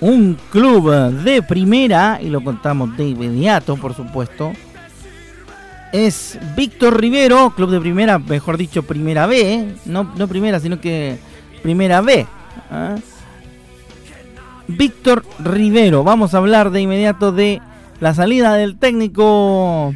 un 0.00 0.36
club 0.50 0.92
de 1.24 1.42
primera, 1.42 2.18
y 2.22 2.28
lo 2.28 2.42
contamos 2.42 2.96
de 2.96 3.08
inmediato, 3.08 3.76
por 3.76 3.94
supuesto, 3.94 4.52
es 5.92 6.38
Víctor 6.56 7.00
Rivero, 7.00 7.50
club 7.50 7.70
de 7.70 7.80
primera, 7.80 8.18
mejor 8.18 8.56
dicho, 8.56 8.82
primera 8.82 9.26
B, 9.26 9.74
no, 9.86 10.12
no 10.16 10.28
primera, 10.28 10.60
sino 10.60 10.80
que 10.80 11.18
primera 11.62 12.00
B. 12.00 12.26
¿ah? 12.70 12.96
Víctor 14.68 15.24
Rivero, 15.38 16.04
vamos 16.04 16.34
a 16.34 16.38
hablar 16.38 16.70
de 16.70 16.82
inmediato 16.82 17.32
de 17.32 17.62
la 18.00 18.14
salida 18.14 18.54
del 18.54 18.78
técnico 18.78 19.94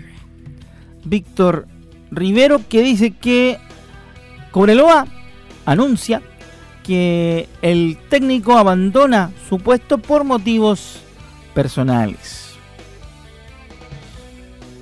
Víctor 1.04 1.66
Rivero, 2.10 2.60
que 2.68 2.82
dice 2.82 3.10
que 3.10 3.58
Cobreloa 4.50 5.06
anuncia 5.66 6.22
que 6.82 7.48
el 7.62 7.98
técnico 8.08 8.56
abandona 8.58 9.30
su 9.48 9.58
puesto 9.58 9.98
por 9.98 10.24
motivos 10.24 11.00
personales. 11.54 12.52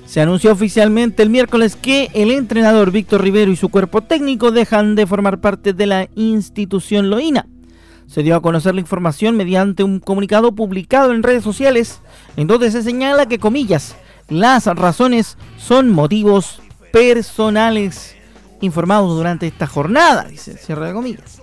Se 0.05 0.19
anunció 0.19 0.51
oficialmente 0.51 1.23
el 1.23 1.29
miércoles 1.29 1.77
que 1.77 2.09
el 2.13 2.31
entrenador 2.31 2.91
Víctor 2.91 3.21
Rivero 3.21 3.49
y 3.49 3.55
su 3.55 3.69
cuerpo 3.69 4.01
técnico 4.01 4.51
dejan 4.51 4.95
de 4.95 5.07
formar 5.07 5.39
parte 5.39 5.71
de 5.71 5.85
la 5.85 6.09
institución 6.15 7.09
Loína. 7.09 7.45
Se 8.07 8.21
dio 8.21 8.35
a 8.35 8.41
conocer 8.41 8.73
la 8.75 8.81
información 8.81 9.37
mediante 9.37 9.83
un 9.85 10.01
comunicado 10.01 10.51
publicado 10.51 11.13
en 11.13 11.23
redes 11.23 11.45
sociales, 11.45 12.01
en 12.35 12.47
donde 12.47 12.71
se 12.71 12.83
señala 12.83 13.25
que, 13.25 13.39
comillas, 13.39 13.95
las 14.27 14.65
razones 14.65 15.37
son 15.57 15.89
motivos 15.89 16.61
personales 16.91 18.17
informados 18.59 19.15
durante 19.15 19.47
esta 19.47 19.65
jornada, 19.65 20.25
dice, 20.25 20.57
cierre 20.57 20.87
de 20.87 20.93
comillas. 20.93 21.40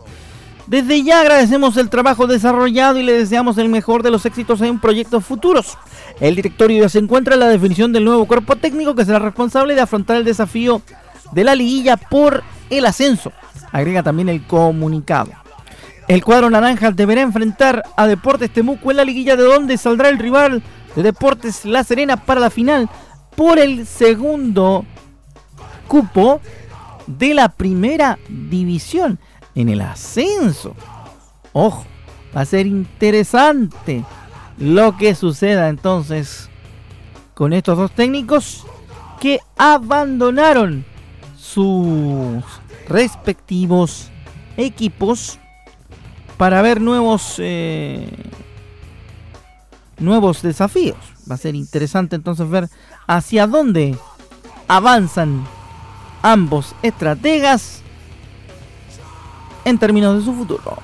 Desde 0.68 1.02
ya 1.02 1.22
agradecemos 1.22 1.78
el 1.78 1.88
trabajo 1.88 2.26
desarrollado 2.26 2.98
y 2.98 3.02
le 3.02 3.14
deseamos 3.14 3.56
el 3.56 3.70
mejor 3.70 4.02
de 4.02 4.10
los 4.10 4.26
éxitos 4.26 4.60
en 4.60 4.78
proyectos 4.78 5.24
futuros. 5.24 5.78
El 6.20 6.36
directorio 6.36 6.82
ya 6.82 6.90
se 6.90 6.98
encuentra 6.98 7.32
en 7.32 7.40
la 7.40 7.48
definición 7.48 7.90
del 7.90 8.04
nuevo 8.04 8.26
cuerpo 8.26 8.54
técnico 8.54 8.94
que 8.94 9.06
será 9.06 9.18
responsable 9.18 9.74
de 9.74 9.80
afrontar 9.80 10.18
el 10.18 10.24
desafío 10.26 10.82
de 11.32 11.44
la 11.44 11.54
liguilla 11.54 11.96
por 11.96 12.42
el 12.68 12.84
ascenso. 12.84 13.32
Agrega 13.72 14.02
también 14.02 14.28
el 14.28 14.46
comunicado. 14.46 15.30
El 16.06 16.22
cuadro 16.22 16.50
naranja 16.50 16.90
deberá 16.90 17.22
enfrentar 17.22 17.82
a 17.96 18.06
Deportes 18.06 18.50
Temuco 18.50 18.90
en 18.90 18.98
la 18.98 19.06
liguilla 19.06 19.36
de 19.36 19.44
donde 19.44 19.78
saldrá 19.78 20.10
el 20.10 20.18
rival 20.18 20.62
de 20.94 21.02
Deportes 21.02 21.64
La 21.64 21.82
Serena 21.82 22.18
para 22.18 22.40
la 22.40 22.50
final 22.50 22.90
por 23.34 23.58
el 23.58 23.86
segundo 23.86 24.84
cupo 25.86 26.42
de 27.06 27.32
la 27.32 27.48
primera 27.48 28.18
división 28.28 29.18
en 29.58 29.68
el 29.68 29.80
ascenso. 29.80 30.74
Ojo, 31.52 31.84
va 32.34 32.42
a 32.42 32.46
ser 32.46 32.66
interesante 32.68 34.04
lo 34.56 34.96
que 34.96 35.16
suceda 35.16 35.68
entonces 35.68 36.48
con 37.34 37.52
estos 37.52 37.76
dos 37.76 37.90
técnicos 37.90 38.64
que 39.18 39.40
abandonaron 39.56 40.84
sus 41.36 42.44
respectivos 42.88 44.10
equipos 44.56 45.40
para 46.36 46.62
ver 46.62 46.80
nuevos 46.80 47.34
eh, 47.38 48.08
nuevos 49.98 50.40
desafíos. 50.40 50.98
Va 51.28 51.34
a 51.34 51.38
ser 51.38 51.56
interesante 51.56 52.14
entonces 52.14 52.48
ver 52.48 52.68
hacia 53.08 53.48
dónde 53.48 53.98
avanzan 54.68 55.44
ambos 56.22 56.76
estrategas 56.82 57.82
en 59.68 59.78
términos 59.78 60.18
de 60.18 60.24
su 60.24 60.34
futuro. 60.34 60.78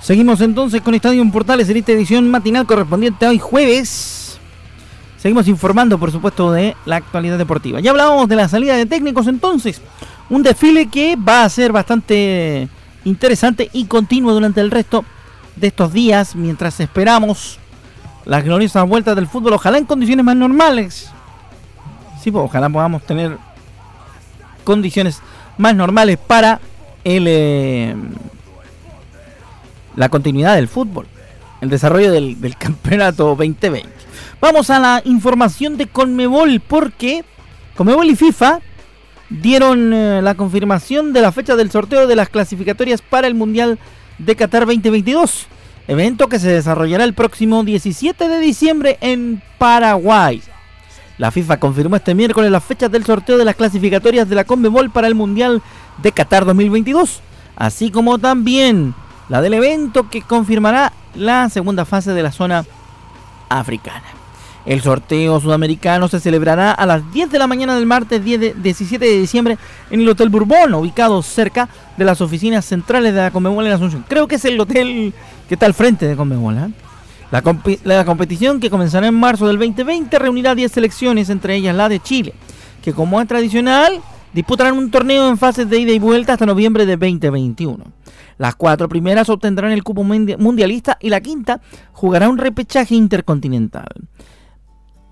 Seguimos 0.00 0.40
entonces 0.40 0.80
con 0.80 0.94
Estadio 0.94 1.24
Portales 1.30 1.68
en 1.68 1.76
esta 1.76 1.92
edición 1.92 2.30
matinal 2.30 2.66
correspondiente 2.66 3.26
hoy 3.26 3.38
jueves. 3.38 4.38
Seguimos 5.18 5.46
informando, 5.46 5.98
por 5.98 6.10
supuesto, 6.10 6.50
de 6.50 6.74
la 6.86 6.96
actualidad 6.96 7.36
deportiva. 7.36 7.78
Ya 7.80 7.90
hablábamos 7.90 8.28
de 8.28 8.36
la 8.36 8.48
salida 8.48 8.74
de 8.76 8.86
técnicos 8.86 9.26
entonces. 9.26 9.80
Un 10.30 10.42
desfile 10.42 10.86
que 10.86 11.16
va 11.16 11.44
a 11.44 11.48
ser 11.48 11.72
bastante 11.72 12.68
interesante 13.04 13.68
y 13.72 13.84
continuo 13.84 14.32
durante 14.32 14.60
el 14.60 14.70
resto 14.70 15.04
de 15.56 15.66
estos 15.66 15.92
días 15.92 16.34
mientras 16.34 16.80
esperamos 16.80 17.58
las 18.24 18.44
gloriosas 18.44 18.88
vueltas 18.88 19.16
del 19.16 19.26
fútbol, 19.26 19.54
ojalá 19.54 19.78
en 19.78 19.84
condiciones 19.84 20.24
más 20.24 20.36
normales. 20.36 21.10
Sí, 22.22 22.30
pues 22.30 22.44
ojalá 22.44 22.68
podamos 22.68 23.02
tener 23.02 23.38
condiciones 24.64 25.20
más 25.56 25.74
normales 25.74 26.18
para 26.18 26.60
el, 27.04 27.24
eh, 27.26 27.94
la 29.96 30.08
continuidad 30.08 30.56
del 30.56 30.68
fútbol, 30.68 31.06
el 31.60 31.70
desarrollo 31.70 32.12
del, 32.12 32.40
del 32.40 32.56
campeonato 32.56 33.24
2020. 33.34 33.88
Vamos 34.40 34.70
a 34.70 34.78
la 34.78 35.02
información 35.04 35.76
de 35.76 35.86
Conmebol, 35.86 36.60
porque 36.60 37.24
Conmebol 37.76 38.10
y 38.10 38.16
FIFA 38.16 38.60
dieron 39.30 39.92
eh, 39.94 40.20
la 40.22 40.34
confirmación 40.34 41.12
de 41.12 41.22
la 41.22 41.32
fecha 41.32 41.56
del 41.56 41.70
sorteo 41.70 42.06
de 42.06 42.16
las 42.16 42.28
clasificatorias 42.28 43.00
para 43.00 43.26
el 43.26 43.34
Mundial 43.34 43.78
de 44.18 44.36
Qatar 44.36 44.66
2022, 44.66 45.46
evento 45.88 46.28
que 46.28 46.38
se 46.38 46.48
desarrollará 46.48 47.04
el 47.04 47.14
próximo 47.14 47.64
17 47.64 48.28
de 48.28 48.38
diciembre 48.40 48.98
en 49.00 49.40
Paraguay. 49.58 50.42
La 51.20 51.30
FIFA 51.30 51.60
confirmó 51.60 51.96
este 51.96 52.14
miércoles 52.14 52.50
las 52.50 52.64
fechas 52.64 52.90
del 52.90 53.04
sorteo 53.04 53.36
de 53.36 53.44
las 53.44 53.54
clasificatorias 53.54 54.26
de 54.26 54.34
la 54.34 54.44
Conmebol 54.44 54.88
para 54.88 55.06
el 55.06 55.14
Mundial 55.14 55.60
de 56.02 56.12
Qatar 56.12 56.46
2022, 56.46 57.20
así 57.56 57.90
como 57.90 58.18
también 58.18 58.94
la 59.28 59.42
del 59.42 59.52
evento 59.52 60.08
que 60.08 60.22
confirmará 60.22 60.94
la 61.14 61.50
segunda 61.50 61.84
fase 61.84 62.12
de 62.12 62.22
la 62.22 62.32
zona 62.32 62.64
africana. 63.50 64.04
El 64.64 64.80
sorteo 64.80 65.38
sudamericano 65.40 66.08
se 66.08 66.20
celebrará 66.20 66.72
a 66.72 66.86
las 66.86 67.12
10 67.12 67.30
de 67.30 67.38
la 67.38 67.46
mañana 67.46 67.74
del 67.74 67.84
martes 67.84 68.24
17 68.24 69.04
de 69.04 69.20
diciembre 69.20 69.58
en 69.90 70.00
el 70.00 70.08
Hotel 70.08 70.30
Bourbon, 70.30 70.72
ubicado 70.72 71.22
cerca 71.22 71.68
de 71.98 72.04
las 72.06 72.22
oficinas 72.22 72.64
centrales 72.64 73.12
de 73.12 73.20
la 73.20 73.30
Conmebol 73.30 73.66
en 73.66 73.72
Asunción. 73.74 74.06
Creo 74.08 74.26
que 74.26 74.36
es 74.36 74.44
el 74.46 74.58
hotel 74.58 75.12
que 75.48 75.54
está 75.54 75.66
al 75.66 75.74
frente 75.74 76.08
de 76.08 76.16
Conmebol. 76.16 76.56
¿eh? 76.56 76.70
La, 77.30 78.04
competición 78.04 78.58
que 78.58 78.70
comenzará 78.70 79.06
en 79.06 79.14
marzo 79.14 79.46
del 79.46 79.58
2020 79.58 80.18
reunirá 80.18 80.54
10 80.54 80.72
selecciones, 80.72 81.30
entre 81.30 81.54
ellas 81.54 81.76
la 81.76 81.88
de 81.88 82.00
Chile, 82.00 82.34
que 82.82 82.92
como 82.92 83.20
es 83.20 83.28
tradicional, 83.28 84.00
disputarán 84.32 84.76
un 84.76 84.90
torneo 84.90 85.28
en 85.28 85.38
fases 85.38 85.70
de 85.70 85.78
ida 85.78 85.92
y 85.92 86.00
vuelta 86.00 86.32
hasta 86.32 86.46
noviembre 86.46 86.86
de 86.86 86.96
2021. 86.96 87.84
Las 88.38 88.56
cuatro 88.56 88.88
primeras 88.88 89.28
obtendrán 89.28 89.70
el 89.70 89.84
cupo 89.84 90.02
mundialista 90.02 90.96
y 91.00 91.10
la 91.10 91.20
quinta 91.20 91.60
jugará 91.92 92.28
un 92.28 92.38
repechaje 92.38 92.96
intercontinental. 92.96 93.88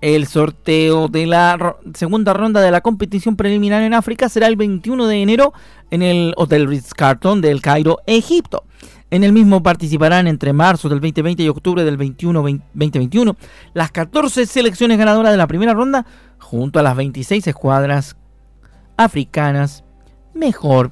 El 0.01 0.27
sorteo 0.27 1.09
de 1.09 1.25
la 1.25 1.77
segunda 1.93 2.33
ronda 2.33 2.61
de 2.61 2.71
la 2.71 2.81
competición 2.81 3.35
preliminar 3.35 3.81
en 3.83 3.93
África 3.93 4.29
será 4.29 4.47
el 4.47 4.55
21 4.55 5.07
de 5.07 5.21
enero 5.21 5.53
en 5.91 6.01
el 6.01 6.33
Hotel 6.37 6.67
Ritz-Carlton 6.67 7.41
del 7.41 7.61
Cairo, 7.61 7.99
Egipto. 8.07 8.63
En 9.11 9.23
el 9.23 9.31
mismo 9.33 9.63
participarán 9.63 10.27
entre 10.27 10.53
marzo 10.53 10.87
del 10.87 10.99
2020 10.99 11.43
y 11.43 11.49
octubre 11.49 11.83
del 11.83 11.97
21, 11.97 12.41
2021 12.41 13.35
las 13.73 13.91
14 13.91 14.45
selecciones 14.45 14.97
ganadoras 14.97 15.31
de 15.31 15.37
la 15.37 15.47
primera 15.47 15.73
ronda 15.73 16.05
junto 16.37 16.79
a 16.79 16.83
las 16.83 16.95
26 16.95 17.47
escuadras 17.47 18.17
africanas 18.97 19.83
mejor 20.33 20.91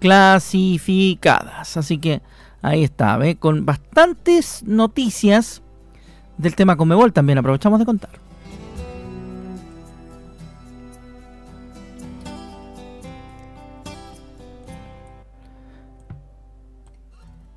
clasificadas. 0.00 1.76
Así 1.76 1.98
que 1.98 2.22
ahí 2.60 2.82
está, 2.82 3.16
¿ve? 3.18 3.36
con 3.36 3.64
bastantes 3.64 4.64
noticias 4.64 5.62
del 6.38 6.56
tema 6.56 6.76
Conmebol 6.76 7.12
también 7.12 7.38
aprovechamos 7.38 7.78
de 7.78 7.86
contar. 7.86 8.25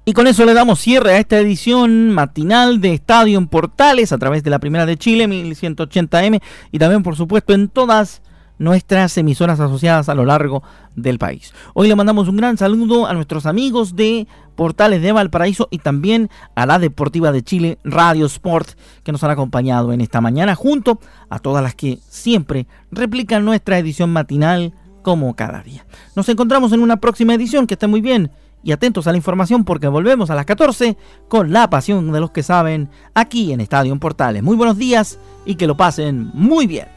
Y 0.10 0.14
con 0.14 0.26
eso 0.26 0.44
le 0.44 0.56
damos 0.56 0.80
cierre 0.80 1.14
a 1.14 1.20
esta 1.20 1.38
edición 1.38 2.10
matinal 2.10 2.82
de 2.82 2.96
Estadio 2.96 3.38
en 3.38 3.46
Portales 3.48 4.12
a 4.12 4.18
través 4.18 4.44
de 4.44 4.50
la 4.50 4.58
Primera 4.58 4.88
de 4.88 4.98
Chile, 4.98 5.28
1180M, 5.28 6.42
y 6.72 6.80
también, 6.80 7.04
por 7.04 7.16
supuesto, 7.16 7.54
en 7.54 7.70
todas 7.70 8.24
nuestras 8.58 9.16
emisoras 9.20 9.60
asociadas 9.60 10.10
a 10.10 10.16
lo 10.16 10.26
largo 10.26 10.64
del 10.96 11.20
país. 11.20 11.54
Hoy 11.76 11.90
le 11.90 11.96
mandamos 11.96 12.28
un 12.28 12.38
gran 12.38 12.58
saludo 12.58 13.06
a 13.06 13.14
nuestros 13.14 13.46
amigos 13.46 13.96
de 13.96 14.28
Portales 14.56 15.04
de 15.04 15.12
Valparaíso 15.12 15.68
y 15.70 15.78
también 15.78 16.32
a 16.56 16.66
la 16.66 16.80
Deportiva 16.80 17.32
de 17.32 17.44
Chile 17.44 17.78
Radio 17.84 18.26
Sport 18.26 18.70
que 19.04 19.12
nos 19.12 19.24
han 19.24 19.30
acompañado 19.30 19.94
en 19.94 20.02
esta 20.02 20.22
mañana 20.22 20.56
junto 20.56 21.00
a 21.30 21.38
todas 21.38 21.62
las 21.62 21.76
que 21.76 22.00
siempre 22.10 22.66
replican 22.92 23.46
nuestra 23.46 23.78
edición 23.78 24.12
matinal 24.12 24.74
como 25.04 25.36
cada 25.36 25.62
día. 25.62 25.86
Nos 26.16 26.28
encontramos 26.30 26.74
en 26.74 26.82
una 26.82 26.98
próxima 26.98 27.36
edición, 27.36 27.68
que 27.68 27.76
esté 27.76 27.86
muy 27.86 28.02
bien 28.02 28.32
y 28.64 28.72
atentos 28.72 29.08
a 29.08 29.12
la 29.12 29.18
información 29.18 29.64
porque 29.64 29.88
volvemos 29.88 30.30
a 30.30 30.36
las 30.36 30.46
14 30.46 30.98
con 31.28 31.52
la 31.52 31.70
pasión 31.70 32.12
de 32.12 32.20
los 32.20 32.32
que 32.32 32.44
saben 32.44 32.90
aquí 33.14 33.54
en 33.54 33.62
Estadio 33.62 33.94
en 33.94 34.00
Portales. 34.00 34.44
Muy 34.44 34.56
buenos 34.56 34.78
días 34.78 35.20
y 35.46 35.56
que 35.56 35.68
lo 35.68 35.78
pasen 35.78 36.32
muy 36.34 36.68
bien. 36.68 36.88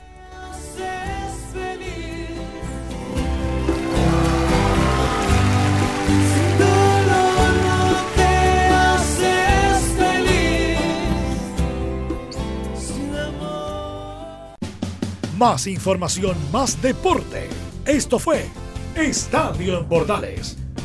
Más 15.38 15.66
información, 15.66 16.36
más 16.52 16.80
deporte. 16.80 17.48
Esto 17.84 18.20
fue 18.20 18.46
Estadio 18.94 19.80
en 19.80 19.88
Bordales, 19.88 20.56